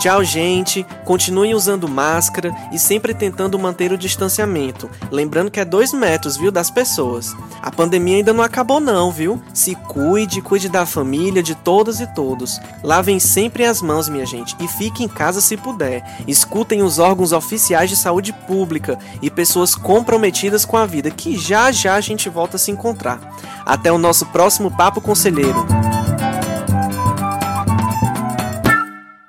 Tchau, 0.00 0.24
gente. 0.24 0.86
Continuem 1.04 1.54
usando 1.54 1.86
máscara 1.86 2.56
e 2.72 2.78
sempre 2.78 3.12
tentando 3.12 3.58
manter 3.58 3.92
o 3.92 3.98
distanciamento. 3.98 4.88
Lembrando 5.10 5.50
que 5.50 5.60
é 5.60 5.64
dois 5.64 5.92
metros, 5.92 6.38
viu, 6.38 6.50
das 6.50 6.70
pessoas. 6.70 7.36
A 7.60 7.70
pandemia 7.70 8.16
ainda 8.16 8.32
não 8.32 8.42
acabou, 8.42 8.80
não, 8.80 9.12
viu? 9.12 9.42
Se 9.52 9.74
cuide, 9.74 10.40
cuide 10.40 10.70
da 10.70 10.86
família, 10.86 11.42
de 11.42 11.54
todas 11.54 12.00
e 12.00 12.06
todos. 12.14 12.58
Lavem 12.82 13.20
sempre 13.20 13.66
as 13.66 13.82
mãos, 13.82 14.08
minha 14.08 14.24
gente, 14.24 14.56
e 14.58 14.66
fique 14.66 15.04
em 15.04 15.08
casa 15.08 15.42
se 15.42 15.54
puder. 15.54 16.02
Escutem 16.26 16.82
os 16.82 16.98
órgãos 16.98 17.32
oficiais 17.32 17.90
de 17.90 17.96
saúde 17.96 18.32
pública 18.32 18.98
e 19.20 19.28
pessoas 19.28 19.74
comprometidas 19.74 20.64
com 20.64 20.78
a 20.78 20.86
vida, 20.86 21.10
que 21.10 21.36
já 21.36 21.70
já 21.70 21.96
a 21.96 22.00
gente 22.00 22.26
volta 22.30 22.56
a 22.56 22.58
se 22.58 22.70
encontrar. 22.70 23.20
Até 23.66 23.92
o 23.92 23.98
nosso 23.98 24.24
próximo 24.24 24.74
Papo 24.74 25.02
Conselheiro. 25.02 25.66